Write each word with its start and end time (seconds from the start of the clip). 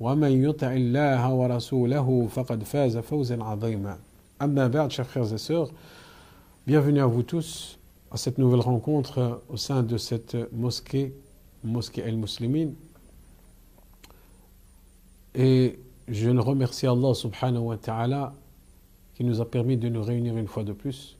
ومن 0.00 0.44
يطع 0.44 0.72
الله 0.72 1.32
ورسوله 1.32 2.28
فقد 2.30 2.64
فاز 2.64 2.98
فوزا 2.98 3.42
عظيما 3.42 3.98
أما 4.42 4.68
بعد 4.68 4.92
chers 4.92 5.06
frères 5.06 5.32
et 5.32 5.38
sœurs 5.38 5.70
bienvenue 6.66 7.00
à 7.00 7.06
vous 7.06 7.22
tous 7.22 7.78
à 8.10 8.16
cette 8.16 8.38
nouvelle 8.38 8.60
rencontre 8.60 9.42
au 9.48 9.56
sein 9.56 9.82
de 9.82 9.96
cette 9.96 10.36
mosquée 10.52 11.14
mosquée 11.64 12.02
El 12.02 12.16
Muslimin 12.16 12.70
et 15.34 15.78
je 16.08 16.30
ne 16.30 16.40
remercie 16.40 16.86
Allah 16.86 17.14
subhanahu 17.14 17.62
wa 17.62 17.76
ta'ala 17.76 18.34
qui 19.14 19.24
nous 19.24 19.40
a 19.40 19.48
permis 19.48 19.76
de 19.76 19.88
nous 19.88 20.02
réunir 20.02 20.36
une 20.36 20.48
fois 20.48 20.64
de 20.64 20.72
plus, 20.72 21.16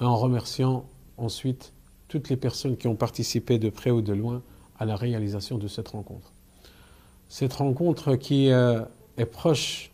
en 0.00 0.16
remerciant 0.16 0.86
ensuite 1.18 1.72
toutes 2.08 2.30
les 2.30 2.36
personnes 2.36 2.76
qui 2.76 2.88
ont 2.88 2.96
participé 2.96 3.58
de 3.58 3.68
près 3.68 3.90
ou 3.90 4.00
de 4.00 4.12
loin 4.12 4.42
à 4.78 4.86
la 4.86 4.96
réalisation 4.96 5.58
de 5.58 5.68
cette 5.68 5.88
rencontre. 5.88 6.31
Cette 7.33 7.53
rencontre 7.53 8.13
qui 8.13 8.51
euh, 8.51 8.83
est 9.17 9.25
proche, 9.25 9.89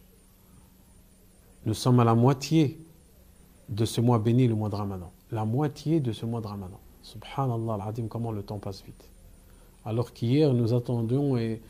nous 1.66 1.74
sommes 1.74 2.02
à 2.02 2.04
la 2.04 2.14
moitié 2.14 2.78
de 3.70 3.86
ce 3.86 4.02
mois 4.02 4.20
béni, 4.20 4.46
le 4.46 4.56
mois 4.56 4.68
de 4.68 4.76
Ramadan. 4.76 5.10
La 5.32 5.46
moitié 5.46 6.02
de 6.02 6.12
ce 6.12 6.26
mois 6.26 6.42
de 6.42 6.48
Ramadan. 6.48 6.78
Subhanallah 7.02 7.76
al-Adim, 7.76 8.08
comment 8.10 8.34
le 8.34 8.44
temps 8.44 8.58
passe 8.58 8.84
vite. 8.84 9.10
Alors 9.86 10.12
qu'hier, 10.12 10.54
nous 10.54 10.74
attendions 10.74 11.38
et, 11.38 11.62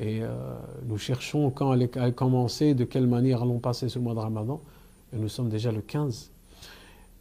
euh, 0.00 0.56
nous 0.86 0.96
cherchons 0.96 1.50
quand 1.50 1.74
elle 1.74 1.90
a 1.96 2.12
commencé, 2.12 2.74
de 2.74 2.84
quelle 2.84 3.08
manière 3.08 3.42
allons 3.42 3.58
passer 3.58 3.88
ce 3.88 3.98
mois 3.98 4.14
de 4.14 4.20
Ramadan. 4.20 4.60
Et 5.12 5.16
nous 5.16 5.28
sommes 5.28 5.48
déjà 5.48 5.72
le 5.72 5.80
15. 5.80 6.30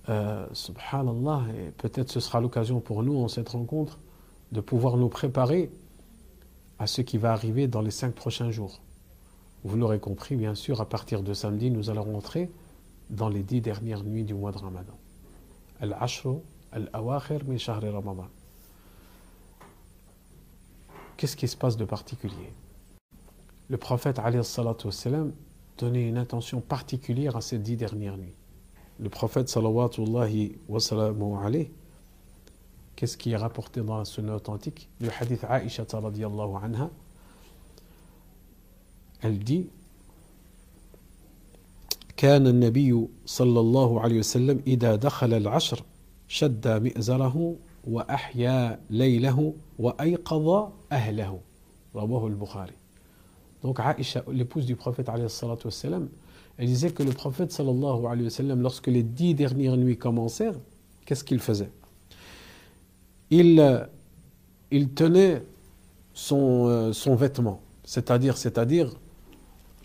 Euh, 0.10 0.46
subhanallah, 0.54 1.42
et 1.58 1.72
peut-être 1.72 2.12
ce 2.12 2.20
sera 2.20 2.40
l'occasion 2.40 2.82
pour 2.82 3.02
nous 3.02 3.18
en 3.18 3.30
cette 3.30 3.50
rencontre 3.50 3.98
de 4.52 4.62
pouvoir 4.62 4.96
nous 4.96 5.10
préparer 5.10 5.72
à 6.80 6.88
ce 6.88 7.02
qui 7.02 7.18
va 7.18 7.32
arriver 7.32 7.68
dans 7.68 7.82
les 7.82 7.92
cinq 7.92 8.14
prochains 8.14 8.52
jours. 8.52 8.82
Vous 9.64 9.78
l'aurez 9.78 10.00
compris, 10.00 10.36
bien 10.36 10.56
sûr, 10.56 10.82
à 10.82 10.88
partir 10.88 11.24
de 11.24 11.34
samedi, 11.34 11.72
nous 11.72 11.90
allons 11.90 12.04
rentrer 12.04 12.52
dans 13.10 13.30
les 13.30 13.44
dix 13.44 13.62
dernières 13.62 14.04
nuits 14.04 14.24
du 14.24 14.34
mois 14.34 14.52
de 14.52 14.58
Ramadan. 14.58 14.94
Al-Ashru, 15.80 16.38
Al-Awakhir 16.72 17.42
min 17.46 17.58
Ramadan. 17.92 18.28
Qu'est-ce 21.18 21.38
qui 21.38 21.48
se 21.48 21.56
passe 21.56 21.78
de 21.78 21.86
particulier? 21.86 22.52
Le 23.70 23.78
prophète, 23.78 24.20
wassalam, 24.20 25.34
donner 25.78 26.08
une 26.08 26.18
attention 26.18 26.62
particulière 26.62 27.36
à 27.36 27.42
ces 27.42 27.58
dix 27.58 27.78
dernières 27.78 28.18
nuits. 28.18 28.36
Le 29.00 29.10
prophète 29.10 29.50
sallallahu 29.50 29.90
alayhi, 30.18 31.72
qu'est-ce 32.96 33.18
qui 33.18 33.32
est 33.32 33.38
rapporté 33.38 33.82
dans 33.82 33.98
la 33.98 34.06
sunna 34.06 34.36
authentique 34.36 34.90
Le 35.00 35.10
hadith 35.10 35.44
Aisha 35.44 35.86
radiyallahu 35.92 36.56
anha, 36.64 36.90
elle 39.22 39.40
dit 39.40 39.70
كان 42.18 42.48
النبي 42.48 43.08
صلى 43.26 43.60
الله 43.60 44.02
عليه 44.02 44.20
وسلم 44.20 44.62
إذا 44.68 44.96
دخل 44.96 45.34
العشر 45.34 45.84
شد 46.28 46.68
مئزره 46.68 47.56
وأحيا 47.88 48.80
ليله 48.90 49.54
وأيقظ 49.80 50.70
أهله 50.92 51.40
رواه 51.96 52.28
البخاري 52.28 52.74
Donc 53.64 53.80
Aïcha, 53.80 54.24
l'épouse 54.32 54.66
du 54.68 54.76
prophète 54.76 55.10
wassalam, 55.10 56.08
elle 56.58 56.68
disait 56.68 56.92
que 56.92 57.02
le 57.02 57.12
prophète 57.12 57.52
sallallahu 57.52 58.06
alayhi 58.06 58.26
wa 58.26 58.30
sallam, 58.30 58.62
lorsque 58.62 58.88
les 58.88 59.02
dix 59.02 59.34
dernières 59.34 59.76
nuits 59.76 59.98
commencèrent, 59.98 60.60
qu'est-ce 61.06 61.24
qu'il 61.24 61.40
faisait 61.40 61.72
il, 63.30 63.88
il 64.72 64.90
tenait 64.90 65.44
son, 66.14 66.92
son 66.94 67.16
vêtement, 67.16 67.62
c'est-à-dire, 67.84 68.38
c'est-à-dire, 68.38 68.92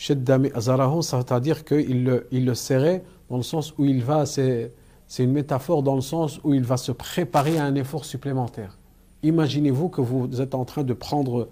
c'est-à-dire 0.00 1.64
qu'il 1.64 2.22
le, 2.30 2.54
serrait 2.54 3.04
dans 3.28 3.36
le 3.36 3.42
sens 3.42 3.74
où 3.76 3.84
il 3.84 4.02
va, 4.02 4.24
c'est, 4.24 4.72
une 5.18 5.32
métaphore 5.32 5.82
dans 5.82 5.94
le 5.94 6.00
sens 6.00 6.40
où 6.42 6.54
il 6.54 6.64
va 6.64 6.78
se 6.78 6.90
préparer 6.90 7.58
à 7.58 7.64
un 7.64 7.74
effort 7.74 8.06
supplémentaire. 8.06 8.78
Imaginez-vous 9.22 9.90
que 9.90 10.00
vous 10.00 10.40
êtes 10.40 10.54
en 10.54 10.64
train 10.64 10.84
de 10.84 10.94
prendre 10.94 11.48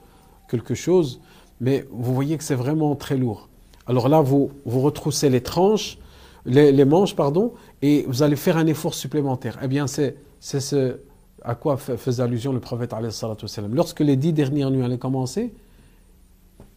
quelque 0.49 0.75
chose, 0.75 1.21
mais 1.61 1.87
vous 1.91 2.15
voyez 2.15 2.39
que 2.39 2.45
c'est 2.45 2.55
vraiment 2.55 2.97
très 2.97 3.19
lourd. 3.19 3.51
Alors 3.87 4.09
là, 4.09 4.23
vous, 4.23 4.51
retroussez 4.65 5.29
les 5.29 5.43
tranches, 5.43 5.99
les, 6.47 6.85
manches, 6.87 7.15
pardon, 7.15 7.53
et 7.83 8.07
vous 8.09 8.23
allez 8.23 8.37
faire 8.37 8.57
un 8.57 8.67
effort 8.67 8.95
supplémentaire. 8.95 9.59
Eh 9.63 9.69
bien, 9.69 9.87
c'est 9.87 10.17
ce 10.41 11.01
à 11.45 11.55
quoi 11.55 11.77
faisait 11.77 12.23
allusion 12.23 12.53
le 12.53 12.61
prophète 12.61 12.95
Lorsque 13.73 14.01
les 14.01 14.17
dix 14.17 14.33
dernières 14.33 14.71
nuits 14.71 14.83
allaient 14.83 14.99
commencer, 14.99 15.53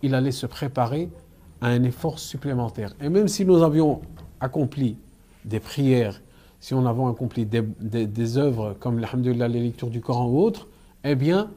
il 0.02 0.16
allait 0.16 0.32
se 0.32 0.46
préparer 0.46 1.10
à 1.62 1.68
un 1.68 1.84
effort 1.84 2.20
supplémentaire. 2.20 2.96
Et 3.02 3.10
même 3.10 3.28
si 3.28 3.46
nous 3.46 3.62
avions 3.62 4.02
accompli 4.40 4.98
des 5.46 5.60
prières, 5.60 6.22
si 6.60 6.76
nous 6.76 6.88
avons 6.88 7.08
accompli 7.08 7.46
des, 7.46 7.62
des, 7.80 8.38
œuvres 8.38 8.76
comme 8.80 9.00
les 9.00 9.48
lectures 9.48 9.90
du 9.90 10.02
Coran 10.02 10.28
ou 10.28 10.40
autres, 10.40 10.68
eh 11.04 11.16
bien, 11.16 11.50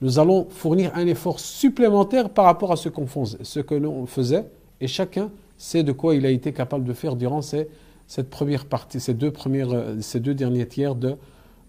nous 0.00 0.18
allons 0.18 0.46
fournir 0.50 0.92
un 0.94 1.06
effort 1.06 1.40
supplémentaire 1.40 2.30
par 2.30 2.44
rapport 2.44 2.72
à 2.72 2.76
ce, 2.76 2.88
qu'on 2.88 3.06
faisait, 3.06 3.62
que 3.62 3.74
l'on 3.74 4.06
faisait, 4.06 4.46
et 4.80 4.86
chacun 4.86 5.30
sait 5.56 5.82
de 5.82 5.92
quoi 5.92 6.14
il 6.14 6.26
a 6.26 6.30
été 6.30 6.52
capable 6.52 6.84
de 6.84 6.92
faire 6.92 7.16
durant 7.16 7.42
ces, 7.42 7.68
cette 8.06 8.30
première 8.30 8.66
partie, 8.66 9.00
ces 9.00 9.14
deux, 9.14 9.30
premières, 9.30 9.70
ces 10.00 10.20
deux 10.20 10.34
derniers 10.34 10.66
tiers 10.66 10.94
de, 10.94 11.16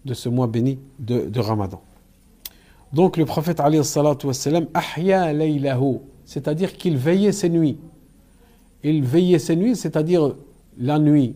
de 0.05 0.13
ce 0.13 0.29
mois 0.29 0.47
béni 0.47 0.79
de, 0.99 1.39
Ramadan. 1.39 1.81
Donc 2.93 3.17
le 3.17 3.25
prophète 3.25 3.59
ahya 3.59 5.33
laylahu, 5.33 5.99
c'est-à-dire 6.25 6.77
qu'il 6.77 6.97
veillait 6.97 7.31
ses 7.31 7.49
nuits. 7.49 7.77
Il 8.83 9.03
veillait 9.03 9.39
ses 9.39 9.55
nuits, 9.55 9.75
c'est-à-dire 9.75 10.35
la 10.77 10.99
nuit. 10.99 11.35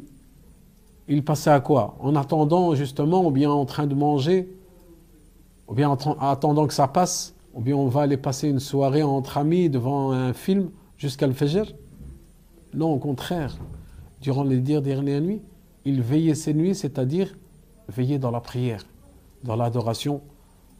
Il 1.08 1.24
passait 1.24 1.50
à 1.50 1.60
quoi? 1.60 1.98
En 2.00 2.16
attendant 2.16 2.74
justement, 2.76 3.26
ou 3.26 3.32
bien 3.32 3.52
en 3.52 3.66
train 3.66 3.86
de 3.86 3.94
manger, 3.94 4.50
ou 5.68 5.74
bien 5.74 5.90
en 5.90 5.98
attendant 6.20 6.66
que 6.68 6.74
ça 6.74 6.88
passe, 6.88 7.36
ou 7.54 7.62
bien 7.62 7.76
on 7.76 7.88
va 7.88 8.02
aller 8.02 8.18
passer 8.18 8.50
une 8.50 8.60
soirée 8.60 9.04
entre 9.04 9.38
amis 9.38 9.70
devant 9.70 10.12
un 10.12 10.34
film 10.34 10.70
jusqu'à 10.98 11.28
le 11.28 11.34
Fajr? 11.34 11.74
Non, 12.74 12.94
au 12.94 12.98
contraire. 12.98 13.58
Durant 14.22 14.44
les 14.44 14.60
dernières 14.60 15.22
nuits, 15.22 15.42
il 15.86 16.02
veillait 16.02 16.34
ses 16.34 16.54
nuits, 16.54 16.74
c'est-à-dire 16.74 17.36
veiller 17.90 18.20
dans 18.20 18.32
la 18.32 18.42
prière, 18.42 18.84
dans 19.44 19.56
l'adoration 19.56 20.22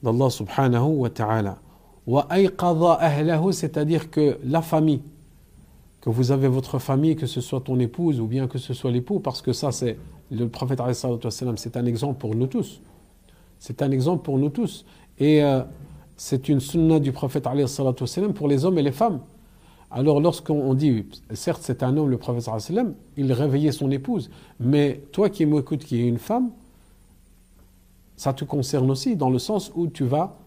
d'Allah 0.02 0.30
subhanahu 0.30 0.88
wa 0.98 1.10
ta'ala. 1.10 1.58
Ahlahu, 2.08 3.54
c'est-à-dire 3.54 4.10
que 4.10 4.38
la 4.44 4.62
famille, 4.62 5.02
que 6.02 6.10
vous 6.10 6.32
avez 6.32 6.50
votre 6.50 6.80
famille, 6.80 7.16
que 7.16 7.26
ce 7.26 7.40
soit 7.40 7.62
ton 7.62 7.80
épouse 7.80 8.20
ou 8.20 8.28
bien 8.28 8.48
que 8.48 8.58
ce 8.58 8.74
soit 8.74 8.92
l'époux, 8.92 9.20
parce 9.20 9.42
que 9.42 9.54
ça 9.54 9.72
c'est, 9.72 9.98
le 10.30 10.50
prophète 10.50 10.82
c'est 10.92 11.78
un 11.78 11.86
exemple 11.86 12.20
pour 12.20 12.36
nous 12.36 12.48
tous. 12.48 12.82
C'est 13.60 13.82
un 13.82 13.92
exemple 13.92 14.24
pour 14.24 14.38
nous 14.38 14.50
tous. 14.50 14.86
Et 15.18 15.42
euh, 15.42 15.62
c'est 16.18 16.50
une 16.50 16.60
sunna 16.60 17.00
du 17.00 17.14
prophète 17.14 17.48
pour 18.36 18.48
les 18.50 18.66
hommes 18.66 18.78
et 18.78 18.82
les 18.82 18.92
femmes. 18.92 19.22
Alors 19.90 20.20
lorsqu'on 20.20 20.74
dit, 20.74 21.06
certes 21.34 21.62
c'est 21.64 21.84
un 21.84 21.96
homme, 21.96 22.10
le 22.10 22.18
prophète 22.18 22.50
il 23.16 23.32
réveillait 23.32 23.72
son 23.72 23.90
épouse, 23.92 24.30
mais 24.60 25.04
toi 25.12 25.30
qui 25.30 25.46
m'écoutes, 25.46 25.86
qui 25.86 26.02
es 26.02 26.08
une 26.08 26.18
femme, 26.18 26.50
ça 28.24 28.32
te 28.32 28.46
concerne 28.46 28.90
aussi 28.90 29.18
dans 29.18 29.30
le 29.30 29.38
sens 29.38 29.70
où 29.76 29.88
tu 29.88 30.06
vas 30.06 30.38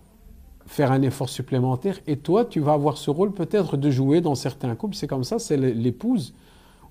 faire 0.65 0.93
un 0.93 1.03
effort 1.03 1.29
supplémentaire 1.29 1.99
et 2.07 2.17
toi 2.17 2.47
tu 2.47 2.59
vas 2.59 2.73
avoir 2.73 2.97
ce 2.97 3.11
rôle 3.11 3.33
peut-être 3.33 3.77
de 3.77 3.91
jouer 3.91 4.23
dans 4.23 4.35
certains 4.35 4.75
couples, 4.75 4.97
c'est 4.97 5.07
comme 5.07 5.25
ça, 5.25 5.39
c'est 5.39 5.59
l'épouse 5.59 6.33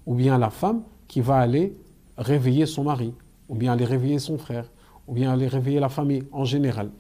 ou 0.06 0.14
bien 0.14 0.38
la 0.38 0.52
femme 0.52 0.84
qui 1.08 1.22
va 1.22 1.38
aller 1.38 1.76
réveiller 2.20 2.68
son 2.68 2.84
mari, 2.84 3.16
ou 3.50 3.56
bien 3.56 3.74
aller 3.74 3.86
réveiller 3.86 4.20
son 4.20 4.38
frère, 4.38 4.70
ou 5.08 5.14
bien 5.14 5.34
aller 5.34 5.48
réveiller 5.48 5.80
la 5.80 5.90
famille 5.90 6.24
en 6.32 6.46
général. 6.46 6.92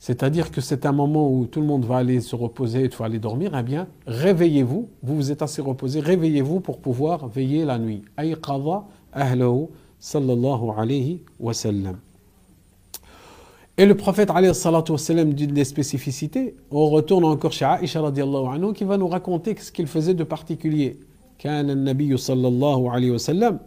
C'est-à-dire 0.00 0.50
que 0.50 0.60
c'est 0.60 0.84
un 0.84 0.90
moment 0.90 1.32
où 1.32 1.46
tout 1.46 1.60
le 1.60 1.66
monde 1.66 1.84
va 1.84 1.98
aller 1.98 2.20
se 2.20 2.34
reposer, 2.34 2.86
il 2.86 2.90
faut 2.92 3.04
aller 3.04 3.20
dormir, 3.20 3.52
eh 3.56 3.62
bien, 3.62 3.86
réveillez-vous, 4.08 4.88
vous 5.04 5.16
vous 5.16 5.30
êtes 5.30 5.42
assez 5.42 5.62
reposé, 5.62 6.00
réveillez-vous 6.00 6.58
pour 6.58 6.80
pouvoir 6.80 7.28
veiller 7.28 7.64
la 7.64 7.78
nuit. 7.78 8.02
sallallahu 10.00 10.70
alayhi 10.76 11.22
wa 11.38 11.54
sallam. 11.54 11.98
Et 13.77 13.85
le 13.85 13.95
prophète 13.95 14.29
alayhi 14.31 14.55
salatu 14.55 14.97
sallam 14.97 15.33
d'une 15.33 15.51
des 15.51 15.63
spécificités, 15.63 16.55
on 16.71 16.89
retourne 16.89 17.25
encore 17.25 17.51
chez 17.51 17.65
Aisha 17.65 18.01
radiallahu 18.01 18.47
anhu 18.47 18.73
qui 18.73 18.83
va 18.83 18.97
nous 18.97 19.07
raconter 19.07 19.55
ce 19.59 19.71
qu'il 19.71 19.87
faisait 19.87 20.13
de 20.15 20.23
particulier. 20.23 20.97
كان 21.39 21.69
النبي 21.69 22.17
صلى 22.17 22.47
الله 22.47 22.91
عليه 22.91 23.11
وسلم 23.11 23.59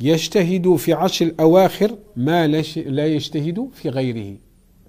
يجتهد 0.00 0.74
في 0.76 0.92
عشر 0.92 1.26
الأواخر 1.26 1.90
ما 2.16 2.46
لا 2.46 3.06
يجتهد 3.06 3.68
في 3.72 3.88
غيره 3.88 4.36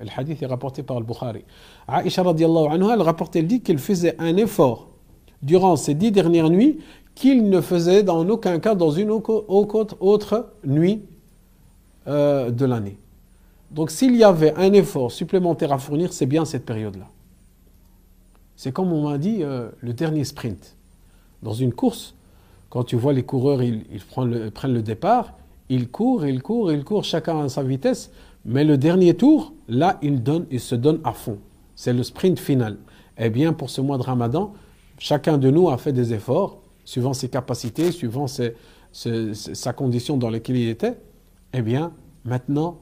le 0.01 0.09
hadith 0.09 0.41
est 0.41 0.45
rapporté 0.45 0.83
par 0.83 0.99
le 0.99 1.05
Bukhari. 1.05 1.43
Aisha 1.87 2.23
radiallahu 2.23 2.67
anha, 2.67 2.93
elle 2.93 3.01
rapporte, 3.01 3.35
elle 3.35 3.47
dit 3.47 3.61
qu'il 3.61 3.77
faisait 3.77 4.15
un 4.19 4.35
effort 4.37 4.89
durant 5.41 5.75
ces 5.75 5.93
dix 5.93 6.11
dernières 6.11 6.49
nuits 6.49 6.79
qu'il 7.13 7.49
ne 7.49 7.61
faisait 7.61 8.03
dans 8.03 8.27
aucun 8.27 8.59
cas 8.59 8.75
dans 8.75 8.91
une 8.91 9.09
autre 9.09 10.49
nuit 10.65 11.01
euh, 12.07 12.51
de 12.51 12.65
l'année. 12.65 12.97
Donc 13.70 13.90
s'il 13.90 14.16
y 14.16 14.24
avait 14.24 14.54
un 14.56 14.72
effort 14.72 15.12
supplémentaire 15.12 15.72
à 15.72 15.78
fournir, 15.78 16.12
c'est 16.12 16.26
bien 16.26 16.44
cette 16.44 16.64
période-là. 16.64 17.06
C'est 18.56 18.72
comme 18.72 18.92
on 18.92 19.08
m'a 19.08 19.18
dit 19.18 19.38
euh, 19.42 19.70
le 19.80 19.92
dernier 19.92 20.24
sprint. 20.24 20.76
Dans 21.42 21.54
une 21.54 21.72
course, 21.72 22.14
quand 22.68 22.84
tu 22.84 22.96
vois 22.96 23.12
les 23.12 23.22
coureurs, 23.22 23.62
ils, 23.62 23.84
prennent, 24.54 24.74
le, 24.74 24.82
départ, 24.82 25.34
ils 25.68 25.88
courent, 25.88 26.26
ils 26.26 26.42
courent, 26.42 26.70
ils 26.70 26.84
courent, 26.84 27.04
chacun 27.04 27.40
à 27.40 27.48
sa 27.48 27.62
vitesse. 27.62 28.10
Mais 28.44 28.64
le 28.64 28.76
dernier 28.76 29.14
tour, 29.14 29.52
là, 29.68 29.98
il, 30.02 30.22
donne, 30.22 30.46
il 30.50 30.60
se 30.60 30.74
donne 30.74 31.00
à 31.04 31.12
fond. 31.12 31.38
C'est 31.74 31.92
le 31.92 32.02
sprint 32.02 32.38
final. 32.38 32.76
Eh 33.18 33.30
bien, 33.30 33.52
pour 33.52 33.70
ce 33.70 33.80
mois 33.80 33.98
de 33.98 34.02
Ramadan, 34.02 34.52
chacun 34.98 35.38
de 35.38 35.50
nous 35.50 35.70
a 35.70 35.78
fait 35.78 35.92
des 35.92 36.12
efforts, 36.12 36.60
suivant 36.84 37.12
ses 37.12 37.28
capacités, 37.28 37.92
suivant 37.92 38.26
sa 38.92 39.72
condition 39.72 40.16
dans 40.16 40.30
laquelle 40.30 40.56
il 40.56 40.68
était. 40.68 40.98
Eh 41.52 41.62
bien, 41.62 41.92
maintenant, 42.24 42.78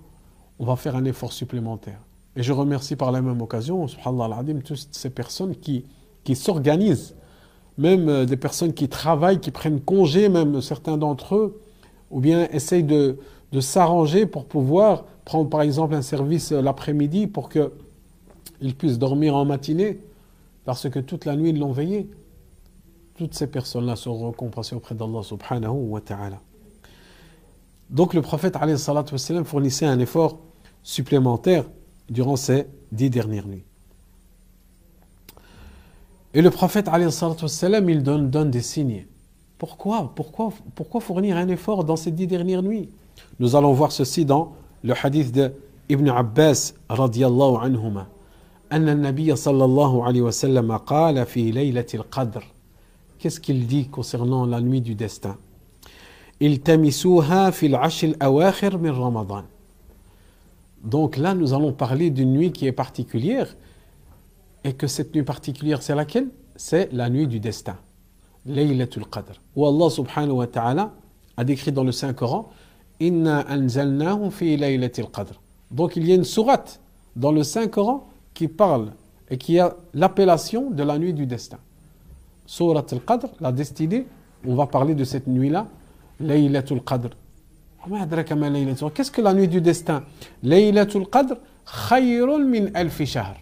on 0.58 0.64
va 0.64 0.76
faire 0.76 0.96
un 0.96 1.04
effort 1.04 1.32
supplémentaire. 1.32 2.00
Et 2.36 2.42
je 2.42 2.52
remercie 2.52 2.96
par 2.96 3.12
la 3.12 3.20
même 3.20 3.40
occasion, 3.40 3.86
subhanallah 3.86 4.42
toutes 4.64 4.88
ces 4.92 5.10
personnes 5.10 5.56
qui, 5.56 5.84
qui 6.24 6.36
s'organisent, 6.36 7.14
même 7.76 8.08
euh, 8.08 8.24
des 8.26 8.36
personnes 8.36 8.72
qui 8.72 8.88
travaillent, 8.88 9.40
qui 9.40 9.50
prennent 9.50 9.80
congé, 9.80 10.28
même 10.28 10.60
certains 10.60 10.96
d'entre 10.96 11.36
eux, 11.36 11.60
ou 12.10 12.20
bien 12.20 12.48
essayent 12.50 12.84
de, 12.84 13.18
de 13.52 13.60
s'arranger 13.60 14.26
pour 14.26 14.44
pouvoir 14.44 15.04
prendre 15.24 15.48
par 15.48 15.62
exemple 15.62 15.94
un 15.94 16.02
service 16.02 16.52
euh, 16.52 16.62
l'après-midi 16.62 17.26
pour 17.26 17.48
qu'ils 17.48 18.74
puissent 18.76 18.98
dormir 18.98 19.34
en 19.36 19.44
matinée, 19.44 20.00
parce 20.64 20.88
que 20.88 20.98
toute 20.98 21.24
la 21.24 21.36
nuit 21.36 21.50
ils 21.50 21.58
l'ont 21.58 21.72
veillé. 21.72 22.10
Toutes 23.16 23.34
ces 23.34 23.48
personnes-là 23.48 23.96
seront 23.96 24.30
récompensées 24.30 24.76
auprès 24.76 24.94
d'Allah 24.94 25.22
subhanahu 25.22 25.72
wa 25.72 26.00
ta'ala. 26.00 26.40
Donc 27.89 28.13
le 28.13 28.21
prophète 28.21 28.55
wassalam, 28.55 29.45
fournissait 29.45 29.85
un 29.85 29.99
effort 29.99 30.39
supplémentaire 30.81 31.65
durant 32.09 32.35
ces 32.35 32.67
dix 32.91 33.09
dernières 33.09 33.47
nuits. 33.47 33.63
Et 36.33 36.41
le 36.41 36.49
prophète 36.49 36.87
wassalam, 36.87 37.89
il 37.89 38.03
donne, 38.03 38.29
donne 38.29 38.51
des 38.51 38.61
signes. 38.61 39.05
Pourquoi, 39.57 40.11
pourquoi, 40.15 40.51
pourquoi 40.75 41.01
fournir 41.01 41.37
un 41.37 41.47
effort 41.47 41.83
dans 41.83 41.95
ces 41.95 42.11
dix 42.11 42.27
dernières 42.27 42.63
nuits 42.63 42.89
Nous 43.39 43.55
allons 43.55 43.73
voir 43.73 43.91
ceci 43.91 44.25
dans 44.25 44.53
le 44.83 44.93
hadith 45.01 45.31
de 45.31 45.53
Ibn 45.89 46.09
Abbas 46.09 46.73
radiallahu 46.89 47.57
anhuma 47.61 48.07
أن 48.71 48.89
النبي 48.89 49.35
صلى 49.35 49.65
الله 49.65 50.03
عليه 50.03 50.21
وسلم 50.21 50.77
قال 50.77 51.25
في 51.25 51.51
ليلة 51.51 51.85
القدر 51.93 52.43
Qu'est-ce 53.19 53.39
qu'il 53.39 53.67
dit 53.67 53.87
concernant 53.87 54.45
la 54.45 54.59
nuit 54.59 54.81
du 54.81 54.95
destin 54.95 55.37
Iltamisuha 56.40 57.52
fil 57.52 57.74
ashil 57.74 58.16
awakhir 58.20 58.78
min 58.78 58.92
Ramadan. 58.92 59.44
Donc 60.82 61.16
là, 61.16 61.34
nous 61.34 61.52
allons 61.52 61.72
parler 61.72 62.10
d'une 62.10 62.32
nuit 62.32 62.52
qui 62.52 62.66
est 62.66 62.72
particulière. 62.72 63.56
Et 64.64 64.72
que 64.72 64.86
cette 64.86 65.14
nuit 65.14 65.22
particulière, 65.22 65.82
c'est 65.82 65.94
laquelle? 65.94 66.28
C'est 66.56 66.92
la 66.92 67.08
nuit 67.08 67.26
du 67.26 67.40
destin. 67.40 67.76
Laylatul 68.46 69.06
Qadr. 69.06 69.40
Où 69.56 69.66
Allah 69.66 69.90
subhanahu 69.90 70.32
wa 70.32 70.46
ta'ala 70.46 70.92
a 71.36 71.44
décrit 71.44 71.72
dans 71.72 71.84
le 71.84 71.92
Saint-Coran 71.92 72.50
Inna 73.00 73.44
anzalnahu 73.48 74.30
fi 74.30 74.58
qadr. 75.12 75.40
Donc 75.70 75.96
il 75.96 76.08
y 76.08 76.12
a 76.12 76.14
une 76.14 76.24
sourate 76.24 76.80
dans 77.14 77.30
le 77.30 77.42
Saint-Coran 77.42 78.08
qui 78.34 78.48
parle 78.48 78.92
et 79.30 79.38
qui 79.38 79.58
a 79.58 79.76
l'appellation 79.94 80.70
de 80.70 80.82
la 80.82 80.98
nuit 80.98 81.12
du 81.12 81.26
destin. 81.26 81.58
Sourate 82.46 82.92
al-Qadr, 82.92 83.28
la 83.40 83.52
destinée, 83.52 84.06
on 84.46 84.54
va 84.54 84.66
parler 84.66 84.94
de 84.94 85.04
cette 85.04 85.26
nuit-là 85.26 85.66
Laylatul 86.19 86.81
Qadr. 86.83 87.09
Qu'est-ce 88.93 89.11
que 89.11 89.21
la 89.21 89.33
nuit 89.33 89.47
du 89.47 89.61
destin 89.61 90.03
Laylatul 90.41 91.07
Qadr, 91.07 91.35
khayrun 91.65 92.45
min 92.45 92.67
alfi 92.73 93.05
shahr. 93.05 93.35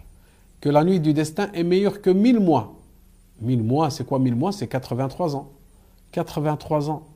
Que 0.60 0.68
la 0.68 0.84
nuit 0.84 1.00
du 1.00 1.12
destin 1.12 1.48
est 1.52 1.62
meilleure 1.62 2.00
que 2.00 2.10
mille 2.10 2.40
mois. 2.40 2.74
Mille 3.40 3.62
mois, 3.62 3.90
c'est 3.90 4.04
quoi 4.06 4.18
mille 4.18 4.36
mois 4.36 4.52
C'est 4.52 4.68
83 4.68 5.36
ans. 5.36 5.50
83 6.12 6.90
ans. 6.90 7.06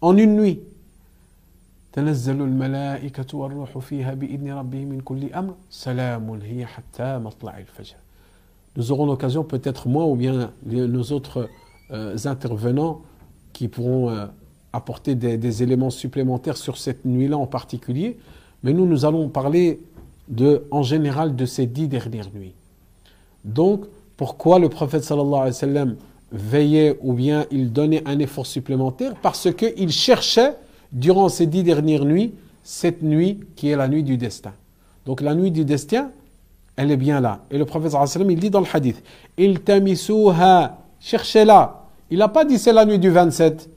En 0.00 0.16
une 0.16 0.36
nuit. 0.36 0.60
تنزل 1.94 2.42
الملائكة 2.42 3.38
والروح 3.38 3.78
فيها 3.78 4.14
بإذن 4.14 4.52
ربهم 4.52 4.88
من 4.88 5.00
كل 5.00 5.32
أمر 5.32 5.54
سلام 5.70 6.30
هي 6.30 6.66
حتى 6.66 7.18
مطلع 7.18 7.58
الفجر 7.58 7.96
Nous 8.76 8.90
aurons 8.90 9.06
l'occasion, 9.06 9.44
peut-être 9.44 9.86
moi 9.86 10.04
ou 10.06 10.16
bien 10.16 10.50
nos 10.66 11.04
autres 11.12 11.48
euh, 11.92 12.16
intervenants, 12.24 13.02
qui 13.52 13.68
pourront 13.68 14.10
euh, 14.10 14.26
apporter 14.73 15.15
des, 15.15 15.63
éléments 15.63 15.89
supplémentaires 15.89 16.57
sur 16.57 16.77
cette 16.77 17.05
nuit-là 17.05 17.37
en 17.37 17.47
particulier. 17.47 18.17
Mais 18.63 18.73
nous, 18.73 18.85
nous 18.85 19.05
allons 19.05 19.29
parler 19.29 19.79
de, 20.27 20.63
en 20.71 20.83
général 20.83 21.35
de 21.35 21.45
ces 21.45 21.65
dix 21.65 21.87
dernières 21.87 22.31
nuits. 22.33 22.53
Donc, 23.43 23.85
pourquoi 24.17 24.59
le 24.59 24.69
prophète 24.69 25.03
sallallahu 25.03 25.49
alayhi 25.49 25.73
wa 25.73 25.85
veillait 26.31 26.99
ou 27.01 27.13
bien 27.13 27.45
il 27.51 27.71
donnait 27.71 28.07
un 28.07 28.19
effort 28.19 28.45
supplémentaire? 28.45 29.15
Parce 29.21 29.51
qu'il 29.53 29.91
cherchait 29.91 30.55
durant 30.91 31.29
ces 31.29 31.47
dix 31.47 31.63
dernières 31.63 32.05
nuits, 32.05 32.33
cette 32.63 33.01
nuit 33.01 33.39
qui 33.55 33.69
est 33.69 33.75
la 33.75 33.87
nuit 33.87 34.03
du 34.03 34.17
destin. 34.17 34.53
Donc 35.05 35.21
la 35.21 35.33
nuit 35.33 35.51
du 35.51 35.65
destin, 35.65 36.11
elle 36.75 36.91
est 36.91 36.97
bien 36.97 37.19
là. 37.21 37.43
Et 37.49 37.57
le 37.57 37.65
prophète 37.65 37.93
il 38.17 38.39
dit 38.39 38.49
dans 38.49 38.59
le 38.59 38.67
hadith, 38.71 39.01
Il 39.37 39.61
tamisuha, 39.61 40.77
cherchez-la. 40.99 41.85
Il 42.11 42.19
n'a 42.19 42.27
pas 42.27 42.45
dit 42.45 42.57
c'est 42.57 42.73
la 42.73 42.85
nuit 42.85 42.99
du 42.99 43.09
27. 43.09 43.69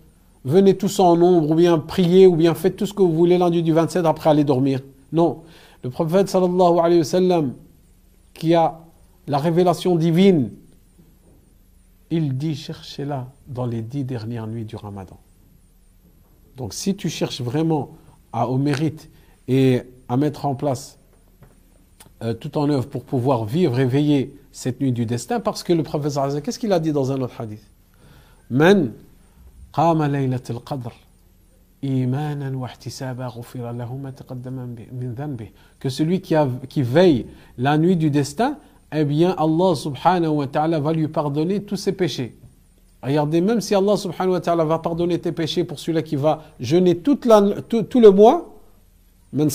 Venez 0.45 0.77
tous 0.77 0.99
en 0.99 1.17
nombre, 1.17 1.51
ou 1.51 1.55
bien 1.55 1.79
priez, 1.79 2.27
ou 2.27 2.35
bien 2.35 2.55
faites 2.55 2.77
tout 2.77 2.87
ce 2.87 2.93
que 2.93 3.03
vous 3.03 3.13
voulez 3.13 3.39
la 3.39 3.49
nuit 3.49 3.63
du 3.63 3.73
27 3.73 4.05
après 4.07 4.31
aller 4.31 4.45
dormir. 4.45 4.81
Non. 5.13 5.43
Le 5.85 5.91
prophète 5.91 6.29
sallallahu 6.29 6.79
alayhi 6.79 6.99
wa 6.99 7.05
sallam, 7.05 7.55
qui 8.35 8.55
a 8.55 8.81
la 9.29 9.39
révélation 9.39 9.95
divine, 9.97 10.51
il 12.11 12.37
dit 12.37 12.55
cherchez-la 12.55 13.29
dans 13.47 13.67
les 13.67 13.83
dix 13.83 14.05
dernières 14.05 14.47
nuits 14.47 14.65
du 14.65 14.77
ramadan. 14.77 15.19
Donc 16.57 16.75
si 16.75 16.95
tu 16.95 17.09
cherches 17.09 17.41
vraiment 17.41 17.97
au 18.33 18.59
mérite 18.59 19.11
et 19.49 19.83
à 20.09 20.17
mettre 20.17 20.45
en 20.45 20.55
place 20.55 20.99
euh, 22.23 22.35
tout 22.35 22.59
en 22.59 22.69
œuvre 22.69 22.87
pour 22.87 23.05
pouvoir 23.05 23.45
vivre 23.45 23.79
et 23.79 23.85
veiller 23.85 24.37
cette 24.53 24.81
nuit 24.81 24.93
du 24.93 25.07
destin, 25.07 25.41
parce 25.41 25.63
que 25.63 25.73
le 25.73 25.83
professeur 25.83 26.43
qu'est-ce 26.43 26.59
qu'il 26.59 26.73
a 26.73 26.81
dit 26.81 26.93
dans 26.93 27.13
un 27.13 27.21
autre 27.21 27.41
hadith? 27.41 27.63
Qama 29.73 30.09
laylatul 30.09 30.61
qadr 30.61 30.93
que 35.81 35.89
celui 35.89 36.21
qui, 36.21 36.37
a, 36.37 36.49
qui 36.69 36.83
veille 36.83 37.27
la 37.59 37.77
nuit 37.77 37.97
du 37.97 38.09
destin, 38.09 38.57
eh 38.93 39.05
bien 39.05 39.35
Allah 39.37 39.75
subhanahu 39.75 40.31
wa 40.31 40.47
ta'ala 40.47 40.79
va 40.79 40.93
lui 40.93 41.09
pardonner 41.09 41.65
tous 41.65 41.75
ses 41.75 41.91
péchés. 41.91 42.37
Regardez, 43.03 43.41
même 43.41 43.61
si 43.61 43.75
Allah 43.75 43.97
subhanahu 43.97 44.35
wa 44.35 44.41
ta'ala 44.41 44.65
va 44.65 44.79
pardonner 44.79 45.19
tes 45.19 45.33
péchés 45.33 45.65
pour 45.65 45.81
celui 45.81 46.01
qui 46.05 46.15
va 46.15 46.45
jeûner 46.61 46.99
toute 46.99 47.25
la, 47.25 47.43
tout, 47.63 47.83
tout, 47.83 47.99
le 47.99 48.13
mois, 48.13 48.49
vous 49.33 49.49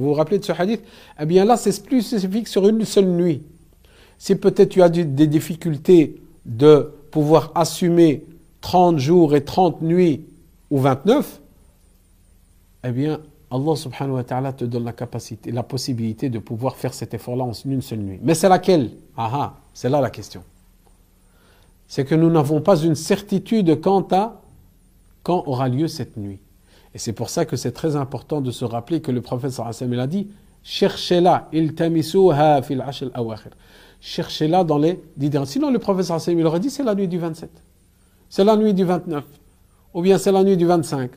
vous 0.00 0.14
rappelez 0.14 0.38
de 0.38 0.44
ce 0.44 0.52
hadith? 0.52 0.80
Eh 1.20 1.26
bien 1.26 1.44
là, 1.44 1.56
c'est 1.56 1.84
plus 1.84 2.02
spécifique 2.02 2.48
sur 2.48 2.66
une 2.66 2.84
seule 2.84 3.06
nuit. 3.06 3.42
Si 4.18 4.34
peut-être 4.34 4.70
tu 4.70 4.82
as 4.82 4.88
des 4.88 5.28
difficultés 5.28 6.20
de 6.44 6.92
pouvoir 7.12 7.52
assumer 7.54 8.24
30 8.62 8.98
jours 8.98 9.36
et 9.36 9.44
30 9.44 9.82
nuits 9.82 10.24
ou 10.70 10.78
29, 10.80 11.40
eh 12.84 12.90
bien, 12.90 13.20
Allah 13.50 13.76
subhanahu 13.76 14.14
wa 14.14 14.24
ta'ala 14.24 14.52
te 14.52 14.64
donne 14.64 14.84
la 14.84 14.92
capacité, 14.92 15.52
la 15.52 15.62
possibilité 15.62 16.30
de 16.30 16.38
pouvoir 16.40 16.76
faire 16.76 16.94
cet 16.94 17.14
effort-là 17.14 17.44
en 17.44 17.52
une 17.52 17.82
seule 17.82 18.00
nuit. 18.00 18.18
Mais 18.22 18.34
c'est 18.34 18.48
laquelle? 18.48 18.90
Ah 19.16 19.30
ah 19.32 19.54
c'est 19.74 19.90
là 19.90 20.00
la 20.00 20.10
question. 20.10 20.42
c'est 21.86 22.06
que 22.06 22.14
nous 22.14 22.30
n'avons 22.30 22.62
pas 22.62 22.78
une 22.78 22.94
certitude 22.94 23.80
quant 23.80 24.06
à 24.10 24.40
quand 25.22 25.44
aura 25.46 25.68
lieu 25.68 25.88
cette 25.88 26.16
nuit. 26.16 26.40
Et 26.94 26.98
c'est 26.98 27.12
pour 27.12 27.28
ça 27.28 27.44
que 27.44 27.56
c'est 27.56 27.72
très 27.72 27.96
important 27.96 28.40
de 28.40 28.50
se 28.50 28.64
rappeler 28.64 29.00
que 29.00 29.12
le 29.12 29.20
prophète 29.20 29.50
sallallahu 29.52 30.00
a 30.00 30.06
dit 30.06 30.28
cherchez-la, 30.62 31.48
iltamisuha 31.52 32.62
fil 32.62 32.80
al-awakhir 32.80 33.52
Cherchez-la 34.01 34.63
dans 34.63 34.77
les 34.77 35.01
dix 35.15 35.29
derniers. 35.29 35.47
Sinon, 35.47 35.71
le 35.71 35.79
prophète 35.79 36.05
sallallahu 36.05 36.41
il 36.41 36.45
aurait 36.45 36.59
dit 36.59 36.69
c'est 36.69 36.83
la 36.83 36.95
nuit 36.95 37.07
du 37.07 37.17
27. 37.17 37.49
C'est 38.29 38.43
la 38.43 38.55
nuit 38.55 38.73
du 38.73 38.83
29. 38.83 39.23
Ou 39.93 40.01
bien 40.01 40.17
c'est 40.17 40.31
la 40.31 40.43
nuit 40.43 40.57
du 40.57 40.65
25. 40.65 41.11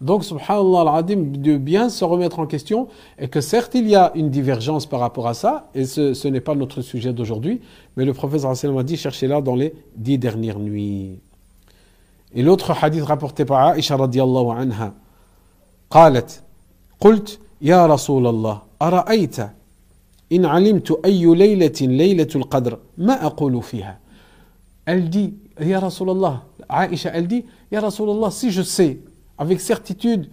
Donc, 0.00 0.24
subhanallah 0.24 0.80
al-adim, 0.80 1.32
de 1.36 1.58
bien 1.58 1.90
se 1.90 2.04
remettre 2.04 2.38
en 2.38 2.46
question, 2.46 2.88
et 3.18 3.28
que 3.28 3.42
certes, 3.42 3.74
il 3.74 3.86
y 3.86 3.94
a 3.94 4.12
une 4.14 4.30
divergence 4.30 4.86
par 4.86 5.00
rapport 5.00 5.28
à 5.28 5.34
ça, 5.34 5.68
et 5.74 5.84
ce, 5.84 6.26
n'est 6.28 6.40
pas 6.40 6.54
notre 6.54 6.80
sujet 6.80 7.12
d'aujourd'hui, 7.12 7.60
mais 7.96 8.06
le 8.06 8.14
prophète 8.14 8.40
sallallahu 8.40 8.78
a 8.78 8.82
dit 8.82 8.96
cherchez-la 8.96 9.42
dans 9.42 9.54
les 9.54 9.74
dix 9.96 10.16
dernières 10.16 10.58
nuits. 10.58 11.18
Et 12.32 12.42
l'autre 12.42 12.72
hadith 12.82 13.04
rapporté 13.04 13.44
par 13.44 13.76
Aisha 13.76 13.96
radiallahu 13.96 14.50
anha, 14.56 14.94
قالت 15.90 16.42
قلت 17.00 17.38
يا 17.62 17.86
رسول 17.86 18.26
الله 18.26 18.62
أرأيت 18.82 19.36
In 20.31 20.43
alimtu 20.43 20.93
ayu 21.03 21.35
laylatin 21.35 21.87
laylatul 21.87 22.45
qadr, 22.49 22.77
ma 22.97 23.19
fiha. 23.61 23.99
Elle 24.85 25.09
dit, 25.09 25.35
Ya 25.59 25.79
Rasulallah, 25.79 26.43
elle 26.69 27.27
dit, 27.27 27.45
Ya 27.71 27.81
Rasulallah, 27.81 28.31
si 28.31 28.51
je 28.51 28.61
sais 28.61 28.99
avec 29.37 29.59
certitude 29.59 30.29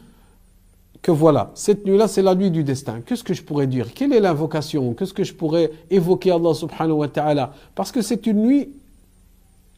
que 1.01 1.11
voilà, 1.11 1.51
cette 1.55 1.85
nuit-là, 1.85 2.07
c'est 2.07 2.23
la 2.23 2.35
nuit 2.35 2.51
du 2.51 2.63
destin. 2.63 3.01
Qu'est-ce 3.05 3.25
que 3.25 3.35
je 3.35 3.43
pourrais 3.43 3.67
dire? 3.67 3.93
Quelle 3.93 4.13
est 4.13 4.21
l'invocation? 4.21 4.95
Qu'est-ce 4.95 5.13
que 5.13 5.25
je 5.25 5.35
pourrais 5.35 5.71
évoquer 5.91 6.31
Allah 6.31 6.55
subhanahu 6.55 6.99
wa 6.99 7.09
ta'ala? 7.09 7.53
Parce 7.75 7.91
que 7.91 8.03
c'est 8.03 8.27
une 8.27 8.43
nuit 8.43 8.71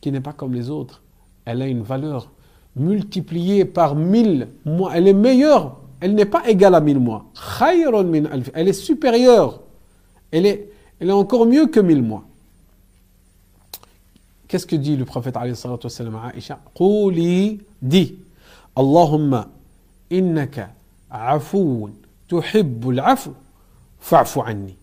qui 0.00 0.12
n'est 0.12 0.20
pas 0.20 0.34
comme 0.34 0.52
les 0.52 0.68
autres. 0.68 1.02
Elle 1.46 1.62
a 1.62 1.66
une 1.66 1.82
valeur 1.82 2.30
multipliée 2.76 3.64
par 3.64 3.94
mille 3.96 4.48
mois. 4.66 4.92
Elle 4.94 5.08
est 5.08 5.14
meilleure. 5.14 5.80
Elle 6.00 6.14
n'est 6.14 6.26
pas 6.26 6.46
égale 6.46 6.74
à 6.74 6.80
mille 6.80 6.98
mois. 7.00 7.24
Elle 8.54 8.68
est 8.68 8.72
supérieure 8.74 9.63
elle 10.30 10.46
est, 10.46 10.68
elle 11.00 11.08
est 11.08 11.12
encore 11.12 11.46
mieux 11.46 11.66
que 11.66 11.80
mille 11.80 12.02
mois. 12.02 12.24
Qu'est-ce 14.48 14.66
que 14.66 14.76
dit 14.76 14.96
le 14.96 15.04
prophète 15.04 15.36
alayhi 15.36 15.56
salatu 15.56 15.86
wassalam 15.86 16.14
à 16.16 16.32
Quli, 16.74 17.60
dit 17.80 18.16
Allahumma 18.76 19.48
innaka 20.10 20.70
afoun 21.10 21.92
tuhibbul 22.28 23.00
afu 23.00 23.30
fa'fu 23.98 24.40
anni. 24.44 24.76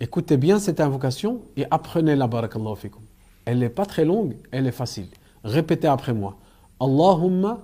Écoutez 0.00 0.36
bien 0.36 0.58
cette 0.58 0.80
invocation 0.80 1.42
et 1.56 1.66
apprenez-la, 1.70 2.26
barakallahu 2.26 2.76
fikum. 2.76 3.02
Elle 3.44 3.58
n'est 3.58 3.68
pas 3.68 3.86
très 3.86 4.04
longue, 4.04 4.36
elle 4.50 4.66
est 4.66 4.72
facile. 4.72 5.08
Répétez 5.44 5.88
après 5.88 6.12
moi. 6.14 6.36
Allahumma 6.78 7.58